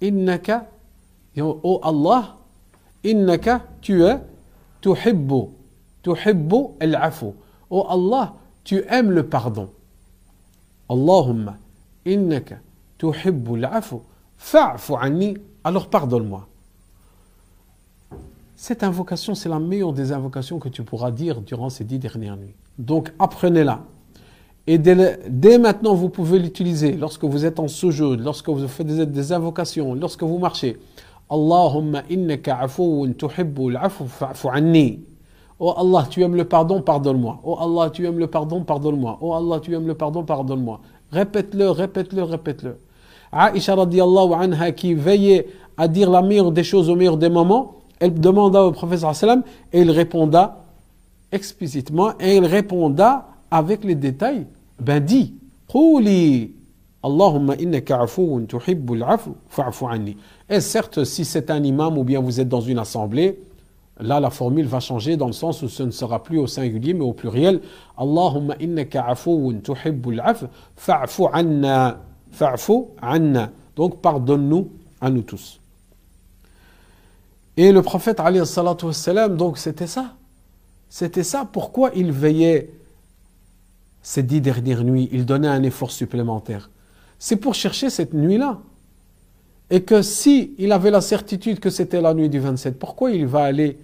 innaka, 0.00 0.68
oh 1.38 1.80
Allah, 1.82 2.36
innaka, 3.02 3.62
tu 3.80 4.04
es, 4.04 4.18
tuhibbu, 4.80 5.48
tuhibbu 6.02 6.76
al-afu. 6.80 7.26
Oh 7.70 7.86
Allah, 7.88 8.34
tu 8.64 8.84
aimes 8.88 9.10
le 9.10 9.26
pardon. 9.26 9.68
Allahumma 10.88 11.56
innaka, 12.04 12.56
tuhibbu 12.98 13.56
al-afu, 13.56 13.96
fa'fu 14.36 14.94
anni, 15.00 15.36
alors 15.64 15.88
pardonne-moi. 15.88 16.48
Cette 18.56 18.84
invocation, 18.84 19.34
c'est 19.34 19.48
la 19.48 19.58
meilleure 19.58 19.92
des 19.92 20.12
invocations 20.12 20.58
que 20.58 20.68
tu 20.68 20.84
pourras 20.84 21.10
dire 21.10 21.40
durant 21.40 21.68
ces 21.68 21.82
dix 21.84 21.98
dernières 21.98 22.36
nuits. 22.36 22.54
Donc 22.78 23.12
apprenez-la. 23.18 23.80
Et 24.68 24.78
dès, 24.78 25.58
maintenant, 25.58 25.94
vous 25.94 26.08
pouvez 26.08 26.38
l'utiliser 26.38 26.92
lorsque 26.92 27.24
vous 27.24 27.44
êtes 27.44 27.58
en 27.58 27.66
sujoud, 27.66 28.20
lorsque 28.20 28.48
vous 28.48 28.68
faites 28.68 28.86
des, 28.86 29.32
invocations, 29.32 29.94
lorsque 29.94 30.22
vous 30.22 30.38
marchez. 30.38 30.78
Allahumma 31.28 32.02
innaka 32.08 32.66
tuhibbu 33.18 33.74
fa'fu 34.06 34.48
anni. 34.52 35.00
Oh 35.64 35.74
Allah, 35.76 36.08
tu 36.10 36.24
aimes 36.24 36.34
le 36.34 36.44
pardon, 36.44 36.82
pardonne-moi. 36.82 37.38
Oh 37.44 37.56
Allah, 37.56 37.88
tu 37.88 38.04
aimes 38.04 38.18
le 38.18 38.26
pardon, 38.26 38.64
pardonne-moi. 38.64 39.18
Oh 39.20 39.32
Allah, 39.32 39.60
tu 39.60 39.72
aimes 39.72 39.86
le 39.86 39.94
pardon, 39.94 40.24
pardonne-moi. 40.24 40.80
Répète-le, 41.12 41.70
répète-le, 41.70 42.24
répète-le. 42.24 42.78
Aisha 43.32 43.76
radiallahu 43.76 44.32
anha 44.32 44.72
qui 44.72 44.94
veillait 44.94 45.46
à 45.76 45.86
dire 45.86 46.10
la 46.10 46.20
meilleure 46.20 46.50
des 46.50 46.64
choses 46.64 46.90
au 46.90 46.96
meilleur 46.96 47.16
des 47.16 47.28
moments, 47.28 47.74
elle 48.00 48.12
demanda 48.12 48.64
au 48.64 48.72
prophète 48.72 48.98
sallam 49.14 49.44
et 49.72 49.82
il 49.82 49.90
réponda 49.92 50.64
explicitement 51.30 52.10
et 52.18 52.38
il 52.38 52.44
réponda 52.44 53.28
avec 53.48 53.84
les 53.84 53.94
détails, 53.94 54.46
ben 54.80 54.98
dis, 54.98 55.32
Allahumma 57.04 57.54
innaka 57.54 58.04
tuhibbul 58.48 59.06
fa'fu 59.48 59.84
anni. 59.88 60.16
Et 60.50 60.60
certes, 60.60 61.04
si 61.04 61.24
c'est 61.24 61.52
un 61.52 61.62
imam 61.62 61.96
ou 61.98 62.02
bien 62.02 62.18
vous 62.18 62.40
êtes 62.40 62.48
dans 62.48 62.60
une 62.60 62.80
assemblée, 62.80 63.38
là 64.00 64.20
la 64.20 64.30
formule 64.30 64.66
va 64.66 64.80
changer 64.80 65.16
dans 65.16 65.26
le 65.26 65.32
sens 65.32 65.62
où 65.62 65.68
ce 65.68 65.82
ne 65.82 65.90
sera 65.90 66.22
plus 66.22 66.38
au 66.38 66.46
singulier 66.46 66.94
mais 66.94 67.04
au 67.04 67.12
pluriel. 67.12 67.60
Allahumma 67.96 68.54
innaka 68.60 69.14
tuhibbul 69.62 70.22
fa'fu 70.76 71.22
anna. 71.32 72.00
Fa'fu 72.30 72.84
anna. 73.00 73.50
Donc 73.76 74.00
pardonne-nous 74.00 74.70
à 75.00 75.10
nous 75.10 75.22
tous. 75.22 75.60
Et 77.56 77.70
le 77.70 77.82
prophète, 77.82 78.20
donc 79.36 79.58
c'était 79.58 79.86
ça. 79.86 80.14
C'était 80.88 81.22
ça. 81.22 81.46
Pourquoi 81.50 81.90
il 81.94 82.10
veillait 82.12 82.70
ces 84.02 84.22
dix 84.22 84.40
dernières 84.40 84.82
nuits, 84.82 85.08
il 85.12 85.24
donnait 85.24 85.48
un 85.48 85.62
effort 85.62 85.90
supplémentaire. 85.90 86.70
C'est 87.18 87.36
pour 87.36 87.54
chercher 87.54 87.88
cette 87.88 88.14
nuit-là. 88.14 88.58
Et 89.72 89.84
que 89.84 90.02
si 90.02 90.54
il 90.58 90.70
avait 90.70 90.90
la 90.90 91.00
certitude 91.00 91.58
que 91.58 91.70
c'était 91.70 92.02
la 92.02 92.12
nuit 92.12 92.28
du 92.28 92.38
27, 92.38 92.78
pourquoi 92.78 93.10
il 93.10 93.26
va 93.26 93.44
aller 93.44 93.78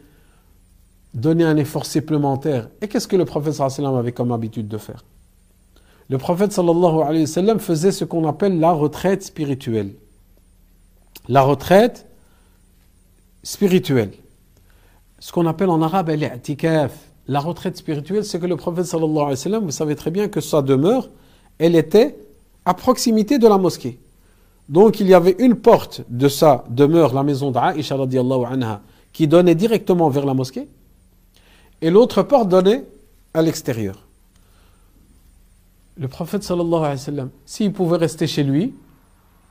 donner 1.15 1.45
un 1.45 1.57
effort 1.57 1.87
supplémentaire? 1.87 2.69
Et 2.83 2.89
qu'est-ce 2.89 3.09
que 3.09 3.17
le 3.17 3.25
prophète 3.25 3.55
sallallahu 3.55 3.97
avait 3.97 4.13
comme 4.13 4.31
habitude 4.31 4.69
de 4.69 4.77
faire? 4.77 5.03
Le 6.11 6.19
prophète 6.19 6.53
sallallahu 6.53 7.59
faisait 7.59 7.91
ce 7.91 8.05
qu'on 8.05 8.29
appelle 8.29 8.61
la 8.61 8.71
retraite 8.71 9.23
spirituelle. 9.23 9.95
La 11.27 11.41
retraite 11.41 12.07
spirituelle. 13.43 14.11
Ce 15.21 15.33
qu'on 15.33 15.47
appelle 15.47 15.71
en 15.71 15.81
arabe 15.81 16.11
l'i'tikaf 16.11 16.93
la 17.29 17.41
retraite 17.41 17.79
spirituelle, 17.79 18.27
c'est 18.27 18.39
que 18.39 18.47
le 18.47 18.57
prophète 18.57 18.85
sallallahu 18.85 19.35
alayhi 19.35 19.65
vous 19.65 19.71
savez 19.71 19.97
très 19.97 20.11
bien 20.11 20.29
que 20.29 20.43
sa 20.43 20.61
demeure, 20.61 21.09
elle 21.59 21.77
était 21.77 22.19
à 22.67 22.75
proximité 22.75 23.39
de 23.39 23.49
la 23.49 23.57
mosquée. 23.57 23.99
Donc 24.69 25.01
il 25.01 25.09
y 25.09 25.15
avait 25.15 25.37
une 25.39 25.57
porte 25.57 26.03
de 26.09 26.29
sa 26.29 26.65
demeure, 26.69 27.15
la 27.15 27.23
maison 27.23 27.51
d'Aïcha 27.51 27.97
anha, 27.97 28.81
qui 29.13 29.27
donnait 29.27 29.55
directement 29.55 30.09
vers 30.11 30.27
la 30.27 30.35
mosquée, 30.35 30.69
et 31.81 31.91
l'autre 31.91 32.23
porte 32.23 32.49
donnait 32.49 32.85
à 33.33 33.43
l'extérieur. 33.43 34.05
Le 35.97 36.07
prophète 36.07 36.43
sallallahu 36.43 36.85
alayhi 36.85 37.11
wa 37.11 37.29
s'il 37.45 37.73
pouvait 37.73 37.97
rester 37.97 38.27
chez 38.27 38.45
lui, 38.45 38.75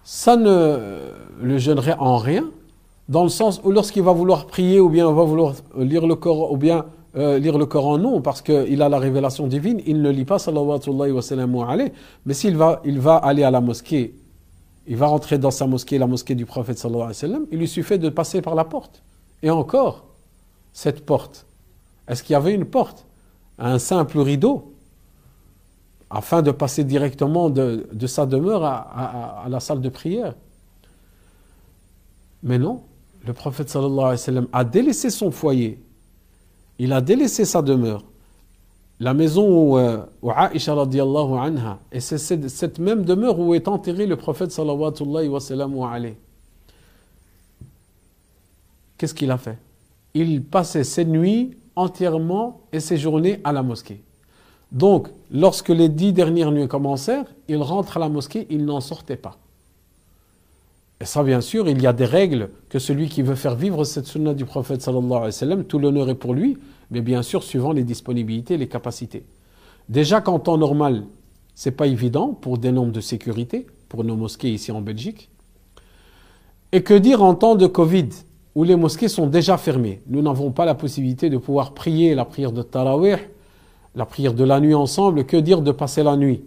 ça 0.03 0.37
ne 0.37 1.11
le 1.41 1.57
gênerait 1.57 1.95
en 1.99 2.17
rien, 2.17 2.45
dans 3.09 3.23
le 3.23 3.29
sens 3.29 3.59
où 3.63 3.71
lorsqu'il 3.71 4.03
va 4.03 4.13
vouloir 4.13 4.45
prier, 4.45 4.79
ou 4.79 4.89
bien 4.89 5.11
va 5.11 5.23
vouloir 5.23 5.55
lire 5.77 6.05
le 6.05 6.15
corps, 6.15 6.51
ou 6.51 6.57
bien 6.57 6.85
euh, 7.17 7.39
lire 7.39 7.57
le 7.57 7.65
Coran, 7.65 7.97
non, 7.97 8.21
parce 8.21 8.41
qu'il 8.41 8.81
a 8.81 8.89
la 8.89 8.99
révélation 8.99 9.47
divine, 9.47 9.81
il 9.85 10.01
ne 10.01 10.09
lit 10.11 10.25
pas, 10.25 10.37
sallallahu 10.39 11.11
wa 11.11 11.21
sallam 11.21 11.65
mais 12.25 12.33
s'il 12.33 12.55
va, 12.55 12.81
va 12.85 13.15
aller 13.15 13.43
à 13.43 13.51
la 13.51 13.59
mosquée, 13.59 14.13
il 14.87 14.95
va 14.97 15.07
rentrer 15.07 15.37
dans 15.37 15.51
sa 15.51 15.67
mosquée, 15.67 15.97
la 15.97 16.07
mosquée 16.07 16.35
du 16.35 16.45
prophète, 16.45 16.77
sallallahu 16.77 17.03
alayhi 17.03 17.15
wa 17.17 17.21
sallam, 17.21 17.45
il 17.51 17.59
lui 17.59 17.67
suffit 17.67 17.99
de 17.99 18.09
passer 18.09 18.41
par 18.41 18.55
la 18.55 18.65
porte. 18.65 19.03
Et 19.43 19.49
encore, 19.49 20.05
cette 20.73 21.05
porte, 21.05 21.45
est-ce 22.07 22.23
qu'il 22.23 22.33
y 22.33 22.35
avait 22.35 22.53
une 22.53 22.65
porte? 22.65 23.05
Un 23.59 23.79
simple 23.79 24.19
rideau 24.19 24.73
afin 26.09 26.41
de 26.41 26.51
passer 26.51 26.83
directement 26.83 27.49
de, 27.49 27.85
sa 28.07 28.25
demeure 28.25 28.63
à, 28.63 29.45
la 29.49 29.59
salle 29.59 29.81
de 29.81 29.89
prière. 29.89 30.35
Mais 32.43 32.57
non, 32.57 32.83
le 33.25 33.33
prophète 33.33 33.77
a 34.53 34.63
délaissé 34.63 35.09
son 35.09 35.31
foyer 35.31 35.83
il 36.79 36.93
a 36.93 37.01
délaissé 37.01 37.45
sa 37.45 37.61
demeure, 37.61 38.03
la 38.99 39.13
maison 39.13 39.47
où, 39.47 39.77
euh, 39.77 40.03
où 40.21 40.31
anha, 40.31 41.79
et 41.91 41.99
c'est 41.99 42.17
cette, 42.17 42.79
même 42.79 43.03
demeure 43.03 43.39
où 43.39 43.53
est 43.53 43.67
enterré 43.67 44.07
le 44.07 44.15
prophète 44.15 44.51
sallallahu 44.51 45.27
wa 45.27 45.39
sallam 45.39 45.75
Qu'est-ce 48.97 49.13
qu'il 49.13 49.29
a 49.29 49.37
fait? 49.37 49.59
Il 50.15 50.43
passait 50.43 50.83
ses 50.83 51.05
nuits 51.05 51.55
entièrement 51.75 52.61
et 52.73 52.79
ses 52.79 52.97
journées 52.97 53.39
à 53.43 53.51
la 53.51 53.61
mosquée. 53.61 54.01
Donc, 54.71 55.09
lorsque 55.31 55.69
les 55.69 55.89
dix 55.89 56.11
dernières 56.11 56.51
nuits 56.51 56.67
commencèrent, 56.67 57.25
il 57.47 57.57
rentre 57.57 57.97
à 57.97 57.99
la 57.99 58.09
mosquée, 58.09 58.47
il 58.49 58.65
n'en 58.65 58.81
sortait 58.81 59.15
pas. 59.15 59.37
Et 60.99 61.05
ça, 61.05 61.23
bien 61.23 61.41
sûr, 61.41 61.69
il 61.69 61.81
y 61.81 61.87
a 61.87 61.93
des 61.93 62.05
règles 62.05 62.49
que 62.69 62.79
celui 62.79 63.07
qui 63.07 63.21
veut 63.21 63.35
faire 63.35 63.55
vivre 63.55 63.83
cette 63.83 64.07
sunna 64.07 64.33
du 64.33 64.45
prophète 64.45 64.83
tout 65.67 65.79
l'honneur 65.79 66.09
est 66.09 66.15
pour 66.15 66.33
lui, 66.33 66.57
mais 66.89 67.01
bien 67.01 67.21
sûr, 67.21 67.43
suivant 67.43 67.71
les 67.71 67.83
disponibilités, 67.83 68.57
les 68.57 68.67
capacités. 68.67 69.23
Déjà 69.89 70.21
qu'en 70.21 70.39
temps 70.39 70.57
normal, 70.57 71.03
C'est 71.59 71.71
pas 71.71 71.87
évident 71.87 72.37
pour 72.39 72.59
des 72.59 72.71
normes 72.71 72.91
de 72.91 73.01
sécurité, 73.01 73.65
pour 73.89 74.03
nos 74.03 74.15
mosquées 74.15 74.51
ici 74.53 74.71
en 74.71 74.79
Belgique. 74.79 75.31
Et 76.71 76.83
que 76.83 76.93
dire 76.93 77.23
en 77.23 77.33
temps 77.33 77.55
de 77.55 77.65
Covid, 77.65 78.09
où 78.53 78.63
les 78.63 78.75
mosquées 78.75 79.07
sont 79.07 79.25
déjà 79.25 79.57
fermées? 79.57 80.03
Nous 80.05 80.21
n'avons 80.21 80.51
pas 80.51 80.65
la 80.65 80.75
possibilité 80.75 81.31
de 81.31 81.37
pouvoir 81.39 81.73
prier 81.73 82.13
la 82.13 82.25
prière 82.25 82.51
de 82.51 82.61
Tarawih, 82.61 83.17
la 83.95 84.05
prière 84.05 84.35
de 84.35 84.43
la 84.43 84.59
nuit 84.59 84.75
ensemble. 84.75 85.25
Que 85.25 85.35
dire 85.35 85.63
de 85.63 85.71
passer 85.71 86.03
la 86.03 86.15
nuit? 86.15 86.43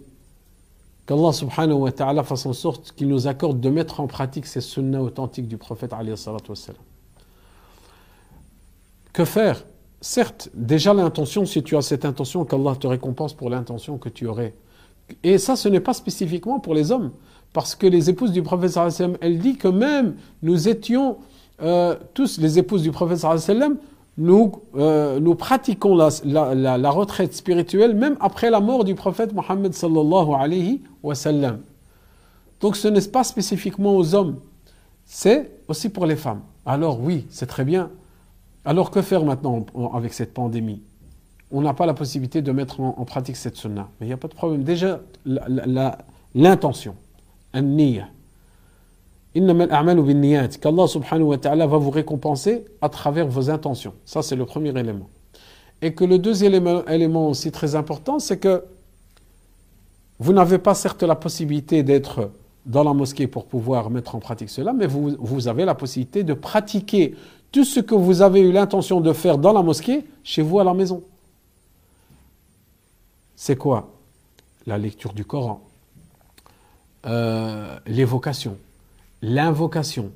Qu'Allah 1.05 1.33
subhanahu 1.33 1.79
wa 1.79 1.91
ta'ala 1.91 2.23
fasse 2.23 2.45
en 2.45 2.53
sorte 2.53 2.91
qu'il 2.93 3.07
nous 3.07 3.27
accorde 3.27 3.59
de 3.59 3.69
mettre 3.69 3.99
en 3.99 4.07
pratique 4.07 4.45
ces 4.45 4.61
sunnahs 4.61 5.01
authentiques 5.01 5.47
du 5.47 5.57
prophète 5.57 5.93
Que 9.13 9.25
faire? 9.25 9.63
Certes, 9.99 10.49
déjà 10.53 10.93
l'intention, 10.93 11.45
si 11.45 11.61
tu 11.63 11.75
as 11.75 11.81
cette 11.81 12.05
intention, 12.05 12.45
qu'Allah 12.45 12.75
te 12.75 12.87
récompense 12.87 13.33
pour 13.33 13.49
l'intention 13.49 13.97
que 13.97 14.09
tu 14.09 14.25
aurais. 14.25 14.53
Et 15.23 15.37
ça, 15.37 15.55
ce 15.55 15.69
n'est 15.69 15.79
pas 15.79 15.93
spécifiquement 15.93 16.59
pour 16.59 16.73
les 16.73 16.91
hommes. 16.91 17.11
Parce 17.53 17.75
que 17.75 17.85
les 17.87 18.09
épouses 18.09 18.31
du 18.31 18.41
prophète 18.43 18.71
sallam, 18.71 19.17
elle 19.19 19.39
dit 19.39 19.57
que 19.57 19.67
même 19.67 20.15
nous 20.41 20.69
étions 20.69 21.17
euh, 21.61 21.95
tous 22.13 22.37
les 22.39 22.57
épouses 22.59 22.81
du 22.81 22.91
prophète 22.91 23.19
nous, 24.17 24.51
euh, 24.75 25.19
nous 25.19 25.35
pratiquons 25.35 25.95
la, 25.95 26.91
retraite 26.91 27.33
spirituelle 27.33 27.95
même 27.95 28.17
après 28.19 28.49
la 28.49 28.59
mort 28.59 28.83
du 28.83 28.95
prophète 28.95 29.33
Mohammed 29.33 29.73
sallallahu 29.73 30.33
alayhi 30.37 30.81
wa 31.01 31.15
sallam. 31.15 31.61
Donc 32.59 32.75
ce 32.75 32.87
n'est 32.87 33.01
pas 33.01 33.23
spécifiquement 33.23 33.95
aux 33.95 34.13
hommes, 34.13 34.39
c'est 35.05 35.51
aussi 35.67 35.89
pour 35.89 36.05
les 36.05 36.15
femmes. 36.15 36.41
Alors 36.65 37.01
oui, 37.01 37.25
c'est 37.29 37.47
très 37.47 37.63
bien. 37.63 37.89
Alors 38.65 38.91
que 38.91 39.01
faire 39.01 39.25
maintenant 39.25 39.65
avec 39.93 40.13
cette 40.13 40.33
pandémie? 40.33 40.81
On 41.49 41.61
n'a 41.61 41.73
pas 41.73 41.85
la 41.85 41.93
possibilité 41.93 42.41
de 42.41 42.51
mettre 42.51 42.79
en, 42.79 43.03
pratique 43.05 43.35
cette 43.35 43.57
sunna. 43.57 43.89
Mais 43.99 44.05
il 44.05 44.09
n'y 44.09 44.13
a 44.13 44.17
pas 44.17 44.27
de 44.27 44.33
problème. 44.33 44.63
Déjà, 44.63 45.01
l'intention, 46.35 46.95
un 47.53 47.61
niya 47.61 48.07
qu'Allah 49.33 50.87
subhanahu 50.87 51.27
wa 51.27 51.37
ta'ala 51.37 51.67
va 51.67 51.77
vous 51.77 51.89
récompenser 51.89 52.65
à 52.81 52.89
travers 52.89 53.27
vos 53.27 53.49
intentions. 53.49 53.93
Ça, 54.05 54.21
c'est 54.21 54.35
le 54.35 54.45
premier 54.45 54.77
élément. 54.77 55.07
Et 55.81 55.93
que 55.93 56.03
le 56.03 56.19
deuxième 56.19 56.83
élément, 56.87 57.29
aussi 57.29 57.51
très 57.51 57.75
important, 57.75 58.19
c'est 58.19 58.37
que 58.37 58.63
vous 60.19 60.33
n'avez 60.33 60.59
pas 60.59 60.75
certes 60.75 61.03
la 61.03 61.15
possibilité 61.15 61.81
d'être 61.81 62.31
dans 62.65 62.83
la 62.83 62.93
mosquée 62.93 63.25
pour 63.25 63.45
pouvoir 63.45 63.89
mettre 63.89 64.15
en 64.15 64.19
pratique 64.19 64.49
cela, 64.49 64.73
mais 64.73 64.85
vous, 64.85 65.47
avez 65.47 65.65
la 65.65 65.73
possibilité 65.73 66.23
de 66.23 66.33
pratiquer 66.33 67.15
tout 67.51 67.65
ce 67.65 67.79
que 67.79 67.95
vous 67.95 68.21
avez 68.21 68.41
eu 68.41 68.51
l'intention 68.51 69.01
de 69.01 69.13
faire 69.13 69.37
dans 69.37 69.51
la 69.51 69.63
mosquée 69.63 70.05
chez 70.23 70.43
vous 70.43 70.59
à 70.59 70.63
la 70.63 70.73
maison. 70.73 71.01
C'est 73.35 73.55
quoi? 73.55 73.91
La 74.67 74.77
lecture 74.77 75.13
du 75.13 75.25
Coran, 75.25 75.61
euh, 77.07 77.79
l'évocation, 77.87 78.57
l'invocation, 79.21 80.11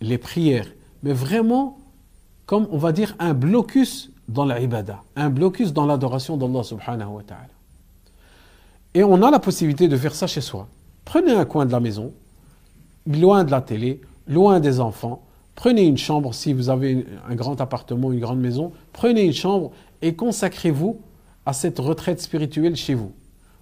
les 0.00 0.18
prières, 0.18 0.68
mais 1.02 1.12
vraiment 1.12 1.78
comme 2.46 2.68
on 2.70 2.78
va 2.78 2.92
dire 2.92 3.14
un 3.18 3.34
blocus 3.34 4.10
dans 4.28 4.44
l'ibada, 4.44 5.02
un 5.16 5.30
blocus 5.30 5.72
dans 5.72 5.86
l'adoration 5.86 6.36
d'Allah 6.36 6.62
subhanahu 6.62 7.08
wa 7.08 7.22
ta'ala. 7.22 7.48
Et 8.94 9.02
on 9.02 9.22
a 9.22 9.30
la 9.30 9.38
possibilité 9.38 9.88
de 9.88 9.96
faire 9.96 10.14
ça 10.14 10.26
chez 10.26 10.40
soi. 10.40 10.68
Prenez 11.04 11.32
un 11.32 11.44
coin 11.44 11.66
de 11.66 11.72
la 11.72 11.80
maison, 11.80 12.12
loin 13.06 13.44
de 13.44 13.50
la 13.50 13.60
télé, 13.60 14.00
loin 14.26 14.60
des 14.60 14.80
enfants, 14.80 15.22
prenez 15.54 15.84
une 15.84 15.98
chambre 15.98 16.32
si 16.34 16.52
vous 16.52 16.70
avez 16.70 17.06
un 17.28 17.34
grand 17.34 17.60
appartement, 17.60 18.12
une 18.12 18.20
grande 18.20 18.40
maison, 18.40 18.72
prenez 18.92 19.24
une 19.24 19.32
chambre 19.32 19.72
et 20.00 20.14
consacrez-vous 20.14 21.00
à 21.46 21.52
cette 21.52 21.78
retraite 21.78 22.20
spirituelle 22.20 22.76
chez 22.76 22.94
vous. 22.94 23.12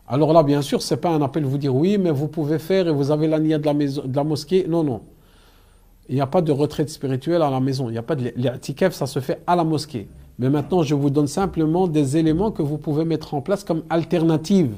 Alors 0.09 0.33
là, 0.33 0.43
bien 0.43 0.63
sûr, 0.63 0.83
ce 0.83 0.95
n'est 0.95 1.01
pas 1.01 1.11
un 1.11 1.23
appel 1.23 1.45
vous 1.45 1.59
dire 1.59 1.75
oui, 1.75 1.97
mais 1.99 2.11
vous 2.11 2.29
pouvez 2.29 2.59
faire 2.59 2.89
et 2.89 2.93
vous 2.93 3.11
avez 3.11 3.29
la 3.29 3.39
de 3.39 3.49
la, 3.49 3.75
de 3.75 4.17
la 4.17 4.25
mosquée. 4.25 4.67
Non, 4.69 4.83
non. 4.83 5.01
Il 6.09 6.17
n'y 6.17 6.21
a 6.21 6.27
pas 6.27 6.43
de 6.43 6.53
retraite 6.53 6.91
spirituelle 6.91 7.43
à 7.43 7.51
la 7.51 7.61
maison. 7.61 7.89
Il 7.89 7.93
n'y 7.93 7.99
a 7.99 8.03
pas 8.03 8.17
de 8.17 8.33
l'i'tikaf, 8.37 8.93
ça 8.93 9.07
se 9.07 9.21
fait 9.21 9.41
à 9.47 9.57
la 9.57 9.65
mosquée. 9.65 10.09
Mais 10.39 10.51
maintenant, 10.51 10.83
je 10.83 10.95
vous 10.95 11.11
donne 11.11 11.29
simplement 11.29 11.87
des 11.87 12.17
éléments 12.17 12.51
que 12.51 12.63
vous 12.63 12.79
pouvez 12.79 13.05
mettre 13.05 13.35
en 13.35 13.41
place 13.41 13.65
comme 13.65 13.85
alternative 13.89 14.75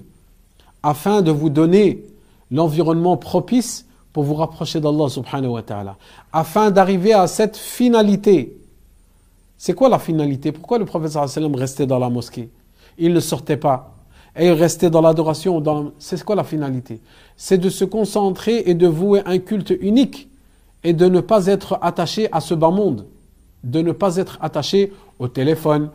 afin 0.83 1.23
de 1.23 1.31
vous 1.31 1.49
donner 1.49 2.05
l'environnement 2.51 3.17
propice 3.17 3.87
pour 4.13 4.25
vous 4.25 4.35
rapprocher 4.35 4.81
d'Allah 4.81 5.09
subhanahu 5.09 5.53
wa 5.53 5.63
ta'ala. 5.63 5.97
Afin 6.33 6.71
d'arriver 6.71 7.15
à 7.15 7.27
cette 7.27 7.57
finalité. 7.57 8.59
C'est 9.57 9.73
quoi 9.73 9.89
la 9.89 9.99
finalité? 9.99 10.53
Pourquoi 10.53 10.79
le 10.79 10.85
prophète 10.85 11.17
restait 11.55 11.87
dans 11.87 11.99
la 11.99 12.11
mosquée? 12.11 12.51
Il 12.99 13.15
ne 13.15 13.21
sortait 13.21 13.57
pas 13.57 13.94
et 14.37 14.53
rester 14.53 14.91
dans 14.91 15.01
l'adoration. 15.01 15.63
C'est 15.99 16.23
quoi 16.25 16.37
la 16.37 16.45
finalité? 16.45 17.01
C'est 17.37 17.59
de 17.59 17.71
se 17.71 17.85
concentrer 17.85 18.63
et 18.67 18.75
de 18.75 18.87
vouer 18.87 19.23
un 19.27 19.39
culte 19.39 19.73
unique 19.81 20.29
et 20.83 20.93
de 20.93 21.07
ne 21.07 21.21
pas 21.21 21.47
être 21.47 21.79
attaché 21.83 22.29
à 22.33 22.41
ce 22.41 22.55
bas 22.55 22.71
monde, 22.71 23.07
de 23.63 23.81
ne 23.81 23.93
pas 23.93 24.17
être 24.17 24.39
attaché 24.41 24.93
au 25.19 25.29
téléphone, 25.29 25.91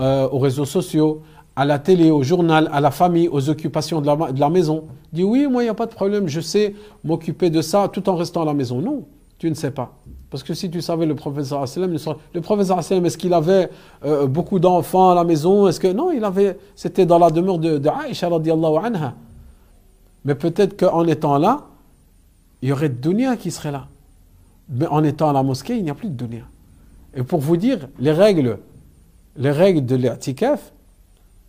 euh, 0.00 0.28
aux 0.30 0.38
réseaux 0.38 0.64
sociaux, 0.64 1.22
à 1.54 1.64
la 1.64 1.78
télé, 1.78 2.10
au 2.10 2.22
journal, 2.22 2.68
à 2.72 2.80
la 2.80 2.90
famille, 2.90 3.28
aux 3.28 3.48
occupations 3.48 4.00
de 4.00 4.06
la, 4.06 4.32
de 4.32 4.40
la 4.40 4.50
maison. 4.50 4.84
Dit 5.12 5.24
oui, 5.24 5.46
moi 5.46 5.62
il 5.62 5.66
n'y 5.66 5.70
a 5.70 5.74
pas 5.74 5.86
de 5.86 5.94
problème, 5.94 6.28
je 6.28 6.40
sais 6.40 6.74
m'occuper 7.02 7.48
de 7.48 7.62
ça 7.62 7.88
tout 7.90 8.08
en 8.08 8.16
restant 8.16 8.42
à 8.42 8.44
la 8.44 8.54
maison. 8.54 8.80
Non, 8.80 9.04
tu 9.38 9.50
ne 9.50 9.54
sais 9.54 9.70
pas. 9.70 9.92
Parce 10.30 10.42
que 10.42 10.54
si 10.54 10.70
tu 10.70 10.80
savais 10.80 11.06
le 11.06 11.14
professeur 11.14 11.64
le 11.76 12.40
professeur 12.40 12.78
est-ce 12.78 13.18
qu'il 13.18 13.34
avait 13.34 13.70
euh, 14.04 14.26
beaucoup 14.26 14.58
d'enfants 14.58 15.10
à 15.10 15.14
la 15.14 15.24
maison? 15.24 15.68
Est-ce 15.68 15.78
que 15.80 15.88
non, 15.88 16.10
il 16.10 16.24
avait, 16.24 16.58
c'était 16.74 17.06
dans 17.06 17.18
la 17.18 17.30
demeure 17.30 17.58
de, 17.58 17.78
de 17.78 17.88
Aïcha 17.88 18.28
anha. 18.28 19.14
Mais 20.24 20.34
peut-être 20.34 20.78
qu'en 20.78 21.06
étant 21.06 21.38
là, 21.38 21.66
il 22.62 22.70
y 22.70 22.72
aurait 22.72 22.88
de 22.88 22.94
dunya 22.94 23.36
qui 23.36 23.50
serait 23.50 23.70
là. 23.70 23.88
Mais 24.68 24.86
en 24.86 25.04
étant 25.04 25.30
à 25.30 25.32
la 25.32 25.42
mosquée, 25.42 25.76
il 25.76 25.84
n'y 25.84 25.90
a 25.90 25.94
plus 25.94 26.08
de 26.08 26.14
dunya. 26.14 26.42
Et 27.14 27.22
pour 27.22 27.40
vous 27.40 27.56
dire, 27.56 27.88
les 27.98 28.12
règles, 28.12 28.58
les 29.36 29.50
règles 29.50 29.86
de 29.86 29.96
l'Atikaf, 29.96 30.72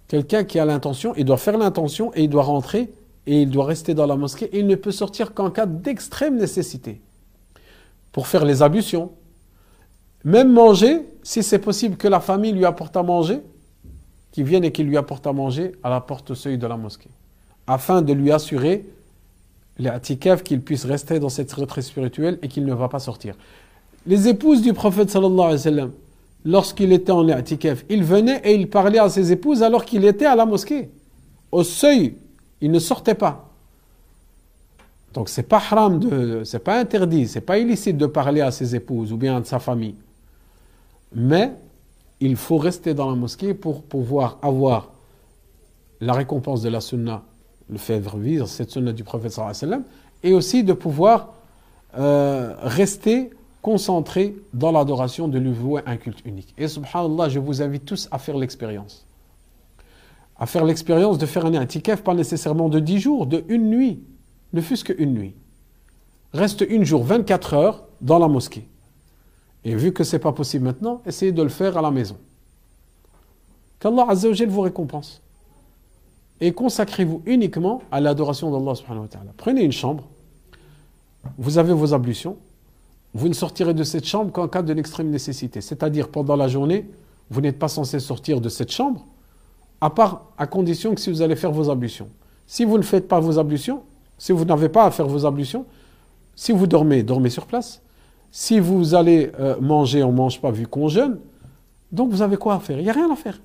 quelqu'un 0.08 0.44
qui 0.44 0.60
a 0.60 0.66
l'intention, 0.66 1.14
il 1.18 1.26
doit 1.26 1.38
faire 1.38 1.58
l'intention 1.58 2.12
et 2.14 2.24
il 2.24 2.30
doit 2.30 2.44
rentrer 2.44 2.94
et 3.26 3.42
il 3.42 3.50
doit 3.50 3.66
rester 3.66 3.94
dans 3.94 4.06
la 4.06 4.16
mosquée 4.16 4.46
et 4.46 4.60
il 4.60 4.68
ne 4.68 4.76
peut 4.76 4.92
sortir 4.92 5.34
qu'en 5.34 5.50
cas 5.50 5.66
d'extrême 5.66 6.38
nécessité 6.38 7.02
pour 8.18 8.26
faire 8.26 8.46
les 8.46 8.64
ablutions. 8.64 9.12
Même 10.24 10.52
manger, 10.52 11.02
si 11.22 11.44
c'est 11.44 11.60
possible 11.60 11.98
que 11.98 12.08
la 12.08 12.20
famille 12.20 12.52
lui 12.52 12.66
apporte 12.66 12.98
à 12.98 13.04
manger, 13.04 13.42
qu'il 14.32 14.44
vienne 14.44 14.64
et 14.64 14.72
qu'il 14.72 14.88
lui 14.88 14.98
apporte 14.98 15.28
à 15.28 15.34
manger 15.34 15.74
à 15.84 15.92
la 15.92 16.02
porte 16.02 16.32
au 16.32 16.34
seuil 16.34 16.58
de 16.58 16.66
la 16.66 16.78
mosquée, 16.78 17.12
afin 17.68 18.02
de 18.02 18.14
lui 18.14 18.32
assurer 18.32 18.86
l'atikaf 19.78 20.42
qu'il 20.42 20.62
puisse 20.62 20.84
rester 20.86 21.20
dans 21.20 21.30
cette 21.30 21.54
retraite 21.54 21.84
spirituelle 21.84 22.40
et 22.42 22.48
qu'il 22.48 22.66
ne 22.66 22.74
va 22.74 22.90
pas 22.90 22.98
sortir. 22.98 23.36
Les 24.08 24.28
épouses 24.28 24.64
du 24.64 24.74
prophète 24.74 25.12
sallallahu 25.12 25.40
alayhi 25.40 25.52
wa 25.52 25.58
sallam, 25.60 25.92
lorsqu'il 26.44 26.94
était 26.94 27.12
en 27.12 27.30
atikaf, 27.30 27.86
il 27.88 28.04
venait 28.04 28.42
et 28.44 28.56
il 28.56 28.68
parlait 28.68 28.98
à 28.98 29.10
ses 29.10 29.32
épouses 29.32 29.62
alors 29.62 29.86
qu'il 29.86 30.04
était 30.06 30.26
à 30.26 30.36
la 30.36 30.48
mosquée. 30.48 30.90
Au 31.52 31.64
seuil, 31.64 32.16
il 32.62 32.72
ne 32.72 32.80
sortait 32.80 33.14
pas. 33.14 33.47
Donc 35.14 35.30
c'est 35.30 35.44
pas 35.44 35.58
haram, 35.58 36.00
de, 36.00 36.44
c'est 36.44 36.60
pas 36.60 36.80
interdit, 36.80 37.28
c'est 37.28 37.42
pas 37.42 37.58
illicite 37.58 37.98
de 37.98 38.06
parler 38.06 38.42
à 38.42 38.52
ses 38.52 38.76
épouses 38.76 39.12
ou 39.12 39.18
bien 39.18 39.38
à 39.38 39.44
sa 39.44 39.60
famille. 39.60 39.96
Mais 41.16 41.54
il 42.20 42.36
faut 42.36 42.58
rester 42.58 42.94
dans 42.94 43.10
la 43.10 43.16
mosquée 43.16 43.54
pour 43.54 43.84
pouvoir 43.84 44.38
avoir 44.42 44.92
la 46.02 46.14
récompense 46.14 46.62
de 46.62 46.70
la 46.70 46.82
sunna, 46.82 47.24
le 47.70 47.78
faire 47.78 48.18
vivre 48.18 48.48
cette 48.48 48.72
sunna 48.72 48.92
du 48.92 49.04
prophète 49.04 49.32
sallam, 49.32 49.84
et 50.24 50.34
aussi 50.34 50.64
de 50.64 50.74
pouvoir 50.74 51.34
euh, 51.98 52.54
rester 52.62 53.32
concentré 53.62 54.36
dans 54.54 54.72
l'adoration 54.72 55.28
de 55.28 55.40
lui 55.40 55.52
vouer 55.52 55.82
un 55.86 55.98
culte 55.98 56.22
unique. 56.26 56.54
Et 56.58 56.68
subhanallah, 56.68 57.30
je 57.30 57.40
vous 57.40 57.62
invite 57.62 57.86
tous 57.86 58.08
à 58.12 58.18
faire 58.18 58.38
l'expérience. 58.38 59.06
À 60.40 60.46
faire 60.46 60.64
l'expérience 60.64 61.18
de 61.18 61.26
faire 61.26 61.46
un 61.46 61.62
itikaf, 61.62 62.04
pas 62.04 62.14
nécessairement 62.14 62.70
de 62.70 62.80
10 62.80 63.00
jours, 63.00 63.26
de 63.26 63.44
une 63.48 63.70
nuit 63.70 64.00
ne 64.58 64.62
fût-ce 64.62 64.84
qu'une 64.84 65.14
nuit. 65.14 65.36
Reste 66.34 66.66
une 66.68 66.84
jour, 66.84 67.04
24 67.04 67.54
heures 67.54 67.86
dans 68.02 68.20
la 68.20 68.28
mosquée. 68.28 68.68
Et 69.64 69.76
vu 69.76 69.94
que 69.94 70.04
ce 70.04 70.16
n'est 70.16 70.20
pas 70.20 70.34
possible 70.34 70.66
maintenant, 70.66 71.02
essayez 71.06 71.32
de 71.32 71.42
le 71.42 71.50
faire 71.50 71.78
à 71.78 71.82
la 71.82 71.92
maison. 71.92 72.18
Qu'Allah 73.80 74.08
Azzawajal 74.10 74.50
vous 74.50 74.62
récompense. 74.62 75.22
Et 76.42 76.52
consacrez-vous 76.52 77.22
uniquement 77.26 77.82
à 77.92 78.00
l'adoration 78.00 78.52
d'Allah 78.52 78.76
subhanahu 78.76 79.04
wa 79.04 79.08
ta'ala. 79.08 79.32
Prenez 79.38 79.64
une 79.64 79.72
chambre, 79.72 80.08
vous 81.38 81.58
avez 81.58 81.74
vos 81.74 81.94
ablutions, 81.94 82.38
vous 83.14 83.28
ne 83.28 83.34
sortirez 83.34 83.74
de 83.74 83.84
cette 83.84 84.06
chambre 84.06 84.32
qu'en 84.32 84.48
cas 84.48 84.62
d'une 84.62 84.80
extrême 84.80 85.10
nécessité. 85.10 85.62
C'est-à-dire 85.62 86.10
pendant 86.10 86.36
la 86.36 86.48
journée, 86.48 86.90
vous 87.30 87.42
n'êtes 87.42 87.60
pas 87.60 87.68
censé 87.68 88.00
sortir 88.00 88.42
de 88.42 88.50
cette 88.50 88.72
chambre, 88.72 89.06
à 89.82 89.90
part 89.90 90.26
à 90.38 90.48
condition 90.48 90.96
que 90.96 91.02
si 91.02 91.12
vous 91.12 91.22
allez 91.22 91.36
faire 91.36 91.52
vos 91.52 91.70
ablutions. 91.70 92.10
Si 92.48 92.66
vous 92.66 92.78
ne 92.78 92.84
faites 92.84 93.08
pas 93.08 93.20
vos 93.20 93.40
ablutions, 93.40 93.84
si 94.18 94.32
vous 94.32 94.46
n'avez 94.46 94.70
pas 94.70 94.86
à 94.86 94.92
faire 94.92 95.08
vos 95.08 95.26
ablutions, 95.26 95.66
si 96.36 96.52
vous 96.52 96.68
dormez, 96.68 97.04
dormez 97.04 97.30
sur 97.30 97.46
place. 97.46 97.82
Si 98.32 98.60
vous 98.60 98.94
allez 98.94 99.32
euh, 99.40 99.56
manger, 99.60 100.04
on 100.04 100.12
ne 100.12 100.18
mange 100.18 100.40
pas 100.40 100.52
vu 100.52 100.68
qu'on 100.68 100.88
jeûne. 100.88 101.20
Donc 101.92 102.12
vous 102.12 102.22
avez 102.22 102.38
quoi 102.38 102.56
à 102.56 102.60
faire? 102.60 102.78
Il 102.78 102.84
n'y 102.84 102.90
a 102.90 102.94
rien 102.94 103.12
à 103.12 103.16
faire. 103.16 103.40